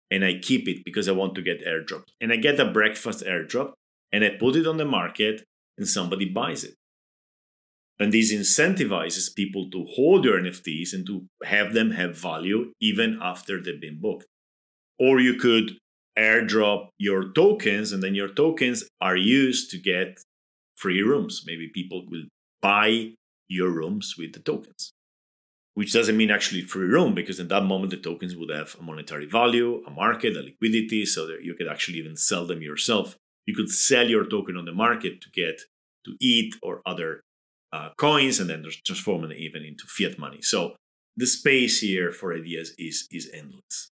and 0.09 0.25
I 0.25 0.39
keep 0.39 0.67
it 0.67 0.83
because 0.83 1.07
I 1.07 1.11
want 1.11 1.35
to 1.35 1.43
get 1.43 1.65
airdropped. 1.65 2.09
And 2.19 2.33
I 2.33 2.37
get 2.37 2.59
a 2.59 2.71
breakfast 2.71 3.23
airdrop 3.23 3.73
and 4.11 4.23
I 4.23 4.31
put 4.31 4.55
it 4.55 4.65
on 4.65 4.77
the 4.77 4.85
market 4.85 5.43
and 5.77 5.87
somebody 5.87 6.25
buys 6.25 6.63
it. 6.63 6.73
And 7.99 8.11
this 8.11 8.33
incentivizes 8.33 9.35
people 9.35 9.69
to 9.69 9.85
hold 9.95 10.25
their 10.25 10.41
NFTs 10.41 10.91
and 10.93 11.05
to 11.05 11.27
have 11.43 11.73
them 11.73 11.91
have 11.91 12.17
value 12.17 12.71
even 12.81 13.19
after 13.21 13.61
they've 13.61 13.79
been 13.79 14.01
booked. 14.01 14.25
Or 14.99 15.19
you 15.19 15.35
could 15.35 15.77
airdrop 16.17 16.89
your 16.97 17.31
tokens, 17.31 17.91
and 17.91 18.03
then 18.03 18.15
your 18.15 18.27
tokens 18.27 18.83
are 19.01 19.15
used 19.15 19.69
to 19.71 19.77
get 19.79 20.19
free 20.83 21.01
rooms. 21.01 21.43
Maybe 21.47 21.69
people 21.79 22.05
will 22.11 22.25
buy 22.61 23.13
your 23.47 23.69
rooms 23.69 24.15
with 24.17 24.33
the 24.33 24.39
tokens, 24.39 24.91
which 25.75 25.93
doesn't 25.93 26.17
mean 26.17 26.29
actually 26.29 26.63
free 26.63 26.87
room 26.95 27.15
because 27.15 27.39
in 27.39 27.47
that 27.47 27.63
moment 27.63 27.91
the 27.91 28.03
tokens 28.09 28.35
would 28.35 28.49
have 28.49 28.75
a 28.77 28.83
monetary 28.83 29.25
value, 29.25 29.81
a 29.87 29.91
market, 29.91 30.35
a 30.35 30.41
liquidity, 30.41 31.05
so 31.05 31.25
that 31.27 31.43
you 31.47 31.53
could 31.55 31.69
actually 31.69 31.99
even 31.99 32.17
sell 32.17 32.45
them 32.45 32.61
yourself. 32.61 33.15
You 33.45 33.55
could 33.55 33.69
sell 33.69 34.07
your 34.09 34.25
token 34.25 34.57
on 34.57 34.65
the 34.65 34.73
market 34.85 35.21
to 35.21 35.29
get 35.41 35.61
to 36.05 36.11
ETH 36.19 36.55
or 36.61 36.81
other 36.85 37.21
uh, 37.71 37.89
coins 37.97 38.39
and 38.39 38.49
then 38.49 38.65
transform 38.85 39.23
it 39.23 39.37
even 39.37 39.63
into 39.63 39.85
fiat 39.87 40.19
money. 40.19 40.41
So 40.41 40.75
the 41.15 41.27
space 41.27 41.79
here 41.79 42.11
for 42.11 42.33
ideas 42.33 42.73
is, 42.77 43.07
is 43.09 43.29
endless. 43.33 43.89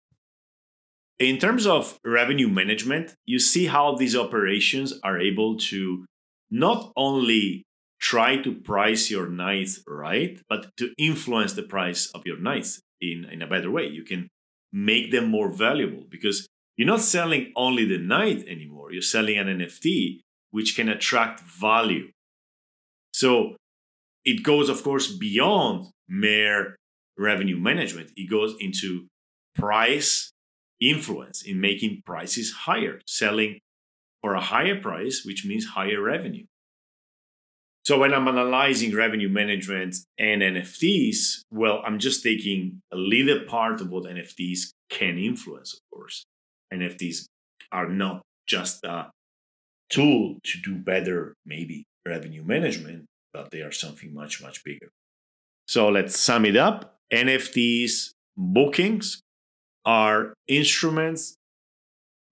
In 1.18 1.38
terms 1.38 1.66
of 1.66 1.98
revenue 2.04 2.48
management, 2.48 3.14
you 3.24 3.38
see 3.38 3.66
how 3.66 3.96
these 3.96 4.14
operations 4.14 4.88
are 5.02 5.18
able 5.18 5.56
to 5.70 6.04
not 6.50 6.92
only 6.96 7.64
try 8.00 8.36
to 8.36 8.52
price 8.52 9.10
your 9.10 9.28
nights 9.28 9.82
right, 9.86 10.40
but 10.48 10.76
to 10.76 10.92
influence 10.98 11.54
the 11.54 11.62
price 11.62 12.06
of 12.14 12.22
your 12.26 12.38
nights 12.38 12.80
in, 13.00 13.24
in 13.24 13.42
a 13.42 13.46
better 13.46 13.70
way. 13.70 13.86
You 13.86 14.04
can 14.04 14.28
make 14.72 15.10
them 15.10 15.28
more 15.30 15.50
valuable 15.50 16.04
because 16.08 16.46
you're 16.76 16.86
not 16.86 17.00
selling 17.00 17.52
only 17.56 17.84
the 17.84 17.98
night 17.98 18.46
anymore. 18.46 18.92
You're 18.92 19.02
selling 19.02 19.38
an 19.38 19.46
NFT 19.46 20.20
which 20.50 20.76
can 20.76 20.88
attract 20.88 21.40
value. 21.40 22.10
So 23.12 23.56
it 24.24 24.42
goes, 24.42 24.68
of 24.68 24.82
course, 24.82 25.10
beyond 25.10 25.86
mere 26.08 26.76
revenue 27.18 27.58
management. 27.58 28.10
It 28.16 28.30
goes 28.30 28.54
into 28.60 29.06
price 29.54 30.30
influence 30.80 31.42
in 31.42 31.60
making 31.60 32.02
prices 32.04 32.52
higher, 32.52 33.00
selling 33.06 33.58
for 34.22 34.34
a 34.34 34.40
higher 34.40 34.80
price, 34.80 35.24
which 35.24 35.44
means 35.44 35.66
higher 35.66 36.00
revenue. 36.00 36.44
So 37.84 38.00
when 38.00 38.12
I'm 38.12 38.26
analyzing 38.26 38.92
revenue 38.94 39.28
management 39.28 39.94
and 40.18 40.42
NFTs, 40.42 41.42
well, 41.52 41.82
I'm 41.84 42.00
just 42.00 42.22
taking 42.22 42.82
a 42.90 42.96
little 42.96 43.44
part 43.46 43.80
of 43.80 43.90
what 43.90 44.04
NFTs 44.04 44.72
can 44.90 45.18
influence, 45.18 45.74
of 45.74 45.80
course. 45.92 46.24
NFTs 46.74 47.26
are 47.70 47.88
not 47.88 48.22
just 48.48 48.82
a 48.84 49.10
tool 49.88 50.38
to 50.42 50.58
do 50.58 50.74
better, 50.74 51.34
maybe 51.44 51.84
revenue 52.04 52.42
management, 52.42 53.04
but 53.32 53.52
they 53.52 53.60
are 53.60 53.70
something 53.70 54.12
much, 54.12 54.42
much 54.42 54.64
bigger. 54.64 54.88
So 55.68 55.88
let's 55.88 56.18
sum 56.18 56.44
it 56.44 56.56
up. 56.56 56.96
NFTs 57.12 58.10
bookings 58.36 59.20
are 59.84 60.34
instruments 60.48 61.36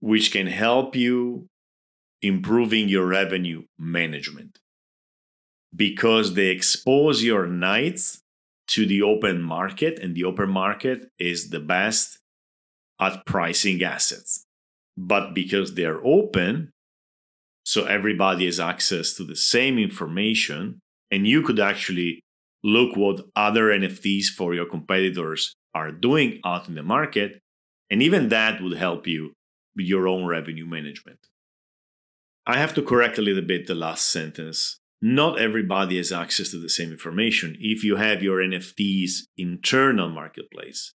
which 0.00 0.32
can 0.32 0.48
help 0.48 0.96
you 0.96 1.46
improving 2.26 2.88
your 2.88 3.06
revenue 3.06 3.64
management 3.78 4.58
because 5.74 6.34
they 6.34 6.48
expose 6.48 7.22
your 7.22 7.46
nights 7.46 8.20
to 8.66 8.86
the 8.86 9.02
open 9.02 9.42
market 9.42 9.98
and 9.98 10.14
the 10.14 10.24
open 10.24 10.48
market 10.48 11.10
is 11.18 11.50
the 11.50 11.60
best 11.60 12.18
at 13.00 13.24
pricing 13.26 13.82
assets 13.82 14.44
but 14.96 15.34
because 15.34 15.74
they're 15.74 16.04
open 16.04 16.70
so 17.64 17.84
everybody 17.86 18.44
has 18.46 18.60
access 18.60 19.14
to 19.14 19.24
the 19.24 19.36
same 19.36 19.78
information 19.78 20.80
and 21.10 21.26
you 21.26 21.42
could 21.42 21.58
actually 21.58 22.20
look 22.62 22.96
what 22.96 23.26
other 23.36 23.64
NFTs 23.68 24.26
for 24.26 24.54
your 24.54 24.66
competitors 24.66 25.54
are 25.74 25.92
doing 25.92 26.40
out 26.44 26.68
in 26.68 26.74
the 26.74 26.82
market. 26.82 27.40
And 27.90 28.02
even 28.02 28.28
that 28.28 28.62
would 28.62 28.76
help 28.76 29.06
you 29.06 29.32
with 29.76 29.86
your 29.86 30.08
own 30.08 30.26
revenue 30.26 30.66
management. 30.66 31.18
I 32.46 32.58
have 32.58 32.74
to 32.74 32.82
correct 32.82 33.18
a 33.18 33.22
little 33.22 33.42
bit 33.42 33.66
the 33.66 33.74
last 33.74 34.10
sentence. 34.10 34.78
Not 35.00 35.38
everybody 35.38 35.96
has 35.96 36.12
access 36.12 36.50
to 36.50 36.58
the 36.58 36.68
same 36.68 36.90
information. 36.90 37.56
If 37.58 37.84
you 37.84 37.96
have 37.96 38.22
your 38.22 38.38
NFTs 38.38 39.24
internal 39.36 40.08
marketplace, 40.08 40.92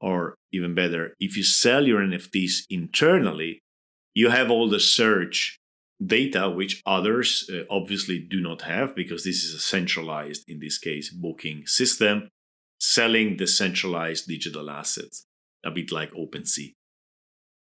or 0.00 0.34
even 0.52 0.74
better, 0.74 1.14
if 1.18 1.36
you 1.36 1.42
sell 1.42 1.86
your 1.86 2.00
NFTs 2.00 2.64
internally, 2.70 3.60
you 4.14 4.30
have 4.30 4.50
all 4.50 4.68
the 4.68 4.80
search 4.80 5.58
data 6.04 6.48
which 6.48 6.82
others 6.86 7.50
uh, 7.52 7.62
obviously 7.70 8.18
do 8.18 8.40
not 8.40 8.62
have 8.62 8.94
because 8.94 9.24
this 9.24 9.44
is 9.44 9.54
a 9.54 9.58
centralized, 9.58 10.44
in 10.48 10.60
this 10.60 10.78
case, 10.78 11.10
booking 11.10 11.66
system 11.66 12.28
selling 12.80 13.36
decentralized 13.36 14.26
digital 14.26 14.70
assets, 14.70 15.26
a 15.64 15.70
bit 15.70 15.90
like 15.90 16.12
OpenSea. 16.12 16.72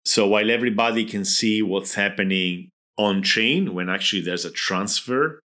So 0.05 0.29
while 0.29 0.51
everybody 0.51 1.05
can 1.05 1.25
see 1.25 1.63
what's 1.63 1.95
happening 1.95 2.71
on 3.01 3.23
chain 3.23 3.73
when 3.73 3.89
actually 3.89 4.21
there's 4.21 4.45
a 4.45 4.51
transfer 4.51 5.41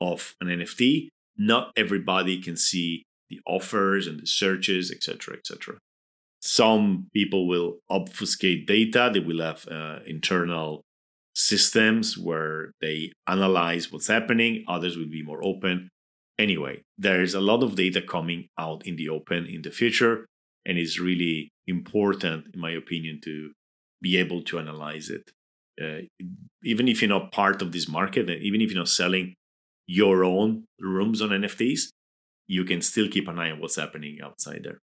of 0.00 0.34
an 0.40 0.48
NFT, 0.48 1.08
not 1.36 1.72
everybody 1.76 2.40
can 2.40 2.56
see 2.56 3.02
the 3.28 3.38
offers 3.46 4.06
and 4.06 4.20
the 4.20 4.26
searches, 4.26 4.90
etc., 4.90 5.36
etc. 5.36 5.76
Some 6.40 7.08
people 7.12 7.46
will 7.46 7.80
obfuscate 7.90 8.66
data. 8.66 9.10
They 9.12 9.20
will 9.20 9.42
have 9.42 9.68
uh, 9.68 9.98
internal 10.06 10.80
systems 11.34 12.16
where 12.16 12.72
they 12.80 13.12
analyze 13.26 13.92
what's 13.92 14.08
happening. 14.08 14.64
Others 14.66 14.96
will 14.96 15.10
be 15.10 15.22
more 15.22 15.44
open. 15.44 15.90
Anyway, 16.38 16.80
there 16.96 17.20
is 17.20 17.34
a 17.34 17.42
lot 17.42 17.62
of 17.62 17.76
data 17.76 18.00
coming 18.00 18.48
out 18.58 18.86
in 18.86 18.96
the 18.96 19.10
open 19.10 19.44
in 19.44 19.60
the 19.60 19.70
future, 19.70 20.24
and 20.64 20.78
it's 20.78 20.98
really 20.98 21.50
important, 21.66 22.46
in 22.54 22.58
my 22.58 22.70
opinion, 22.70 23.20
to 23.22 23.52
be 24.00 24.16
able 24.16 24.42
to 24.44 24.58
analyze 24.58 25.10
it. 25.10 25.30
Uh, 25.80 26.02
even 26.62 26.88
if 26.88 27.00
you're 27.00 27.08
not 27.08 27.32
part 27.32 27.62
of 27.62 27.72
this 27.72 27.88
market, 27.88 28.28
even 28.28 28.60
if 28.60 28.70
you're 28.70 28.78
not 28.78 28.88
selling 28.88 29.34
your 29.86 30.24
own 30.24 30.64
rooms 30.80 31.22
on 31.22 31.30
NFTs, 31.30 31.88
you 32.46 32.64
can 32.64 32.82
still 32.82 33.08
keep 33.08 33.28
an 33.28 33.38
eye 33.38 33.50
on 33.50 33.60
what's 33.60 33.76
happening 33.76 34.18
outside 34.22 34.62
there. 34.64 34.78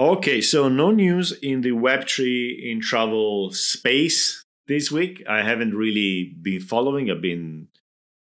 Okay, 0.00 0.40
so 0.40 0.68
no 0.68 0.92
news 0.92 1.32
in 1.42 1.62
the 1.62 1.72
Web3 1.72 2.70
in 2.70 2.80
travel 2.80 3.50
space 3.50 4.44
this 4.68 4.92
week. 4.92 5.24
I 5.28 5.42
haven't 5.42 5.74
really 5.74 6.36
been 6.40 6.60
following. 6.60 7.10
I've 7.10 7.20
been, 7.20 7.66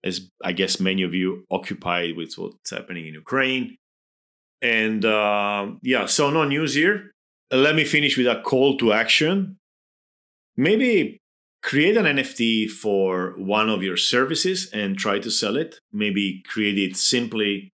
as 0.02 0.30
I 0.44 0.54
guess 0.54 0.80
many 0.80 1.04
of 1.04 1.14
you, 1.14 1.44
occupied 1.52 2.16
with 2.16 2.36
what's 2.38 2.72
happening 2.72 3.08
in 3.08 3.14
Ukraine. 3.14 3.76
And 4.62 5.04
uh, 5.04 5.72
yeah, 5.82 6.06
so 6.06 6.30
no 6.30 6.46
news 6.46 6.76
here. 6.76 7.12
Let 7.52 7.76
me 7.76 7.84
finish 7.84 8.18
with 8.18 8.28
a 8.28 8.42
call 8.42 8.78
to 8.78 8.94
action. 8.94 9.58
Maybe 10.56 11.20
create 11.66 11.98
an 11.98 12.06
NFT 12.06 12.70
for 12.70 13.34
one 13.38 13.70
of 13.70 13.82
your 13.82 13.98
services 13.98 14.70
and 14.72 14.96
try 14.96 15.18
to 15.18 15.32
sell 15.32 15.58
it. 15.58 15.80
Maybe 15.92 16.44
create 16.48 16.78
it 16.78 16.96
simply 16.96 17.72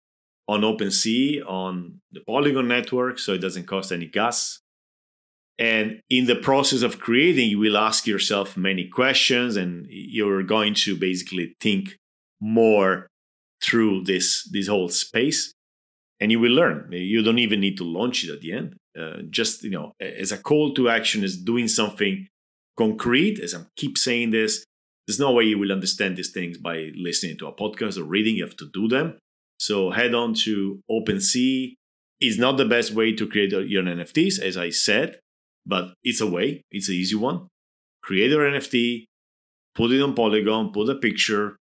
on 0.48 0.62
OpenSea 0.62 1.46
on 1.46 2.00
the 2.10 2.22
Polygon 2.22 2.70
network 2.70 3.20
so 3.20 3.34
it 3.34 3.42
doesn't 3.42 3.68
cost 3.68 3.92
any 3.92 4.06
gas. 4.06 4.62
And 5.60 6.00
in 6.10 6.26
the 6.26 6.38
process 6.38 6.84
of 6.84 7.00
creating, 7.00 7.50
you 7.50 7.60
will 7.60 7.78
ask 7.78 8.08
yourself 8.08 8.56
many 8.56 8.88
questions 8.88 9.58
and 9.58 9.86
you're 9.90 10.42
going 10.42 10.74
to 10.86 10.96
basically 10.96 11.56
think 11.60 11.98
more 12.40 13.08
through 13.62 14.06
this, 14.06 14.50
this 14.52 14.68
whole 14.68 14.88
space 14.88 15.54
and 16.22 16.32
you 16.32 16.40
will 16.40 16.54
learn. 16.54 16.88
You 16.94 17.22
don't 17.24 17.40
even 17.40 17.60
need 17.60 17.78
to 17.78 17.84
launch 17.84 18.24
it 18.24 18.32
at 18.32 18.40
the 18.40 18.54
end. 18.54 18.78
Uh, 18.98 19.24
just, 19.30 19.64
you 19.64 19.70
know, 19.70 19.92
as 20.00 20.32
a 20.32 20.38
call 20.38 20.74
to 20.76 20.88
action 20.88 21.26
is 21.26 21.38
doing 21.38 21.68
something 21.68 22.28
concrete, 22.78 23.40
as 23.40 23.54
I 23.54 23.62
keep 23.76 23.98
saying 23.98 24.32
this, 24.32 24.66
there's 25.08 25.20
no 25.20 25.32
way 25.32 25.44
you 25.44 25.60
will 25.60 25.72
understand 25.72 26.18
these 26.18 26.32
things 26.32 26.58
by 26.58 26.92
listening 26.96 27.38
to 27.40 27.48
a 27.48 27.54
podcast 27.54 27.98
or 27.98 28.04
reading. 28.04 28.36
You 28.36 28.46
have 28.46 28.58
to 28.58 28.70
do 28.74 28.88
them. 28.88 29.18
So 29.60 29.92
head 29.92 30.14
on 30.14 30.34
to 30.46 30.80
OpenSea. 30.90 31.76
It's 32.20 32.38
not 32.38 32.58
the 32.58 32.66
best 32.66 32.92
way 32.94 33.14
to 33.14 33.28
create 33.28 33.52
your 33.52 33.84
NFTs, 33.84 34.40
as 34.40 34.58
I 34.58 34.70
said, 34.70 35.20
but 35.66 35.94
it's 36.04 36.22
a 36.22 36.28
way. 36.28 36.62
It's 36.72 36.88
an 36.88 36.96
easy 36.96 37.16
one. 37.16 37.48
Create 38.04 38.32
your 38.32 38.50
NFT, 38.50 39.06
put 39.76 39.92
it 39.92 40.02
on 40.02 40.14
Polygon, 40.14 40.72
put 40.72 40.90
a 40.90 40.96
picture, 40.96 41.58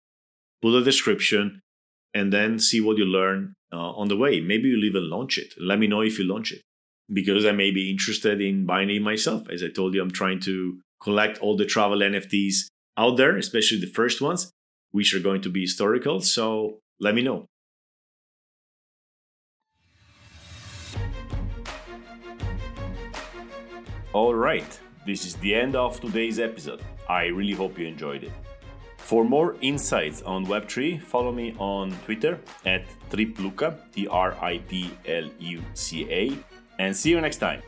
put 0.63 0.75
a 0.75 0.85
description, 0.85 1.61
and 2.15 2.33
then 2.33 2.59
see 2.59 2.81
what 2.81 2.97
you 2.97 3.05
learn 3.05 3.55
uh, 3.73 3.93
on 3.93 4.09
the 4.09 4.17
way. 4.17 4.41
Maybe 4.41 4.69
you'll 4.69 4.85
even 4.85 5.11
launch 5.11 5.39
it. 5.39 5.55
Let 5.59 5.79
me 5.79 5.87
know 5.87 6.01
if 6.01 6.19
you 6.19 6.25
launch 6.25 6.53
it 6.53 6.63
because 7.13 7.45
I 7.45 7.53
may 7.53 7.71
be 7.71 7.91
interested 7.91 8.41
in 8.41 8.67
buying 8.67 8.91
it 8.91 9.03
myself. 9.03 9.49
As 9.51 9.63
I 9.63 9.69
told 9.69 9.95
you, 9.95 10.03
I'm 10.03 10.11
trying 10.11 10.41
to 10.41 10.81
collect 11.01 11.39
all 11.39 11.57
the 11.57 11.67
travel 11.67 11.99
NFTs 11.99 12.69
out 12.97 13.17
there, 13.17 13.37
especially 13.37 13.81
the 13.81 13.87
first 13.87 14.21
ones, 14.21 14.53
which 14.91 15.15
are 15.15 15.21
going 15.21 15.43
to 15.43 15.51
be 15.51 15.63
historical. 15.63 16.21
So 16.21 16.81
let 17.01 17.15
me 17.15 17.23
know. 17.23 17.47
All 24.13 24.35
right, 24.35 24.81
this 25.05 25.27
is 25.27 25.35
the 25.37 25.55
end 25.55 25.77
of 25.77 26.01
today's 26.01 26.41
episode. 26.41 26.81
I 27.07 27.27
really 27.27 27.53
hope 27.53 27.79
you 27.79 27.87
enjoyed 27.87 28.25
it. 28.25 28.33
For 28.97 29.25
more 29.25 29.57
insights 29.61 30.23
on 30.23 30.47
Web3, 30.47 31.01
follow 31.01 31.33
me 31.33 31.55
on 31.59 31.93
Twitter 32.07 32.41
at 32.65 32.87
Tripluca, 33.11 33.79
T 33.93 34.09
R 34.09 34.35
I 34.43 34.59
P 34.59 34.91
L 35.07 35.31
U 35.39 35.63
C 35.75 36.11
A, 36.11 36.33
and 36.79 36.97
see 36.97 37.11
you 37.11 37.21
next 37.21 37.37
time. 37.37 37.63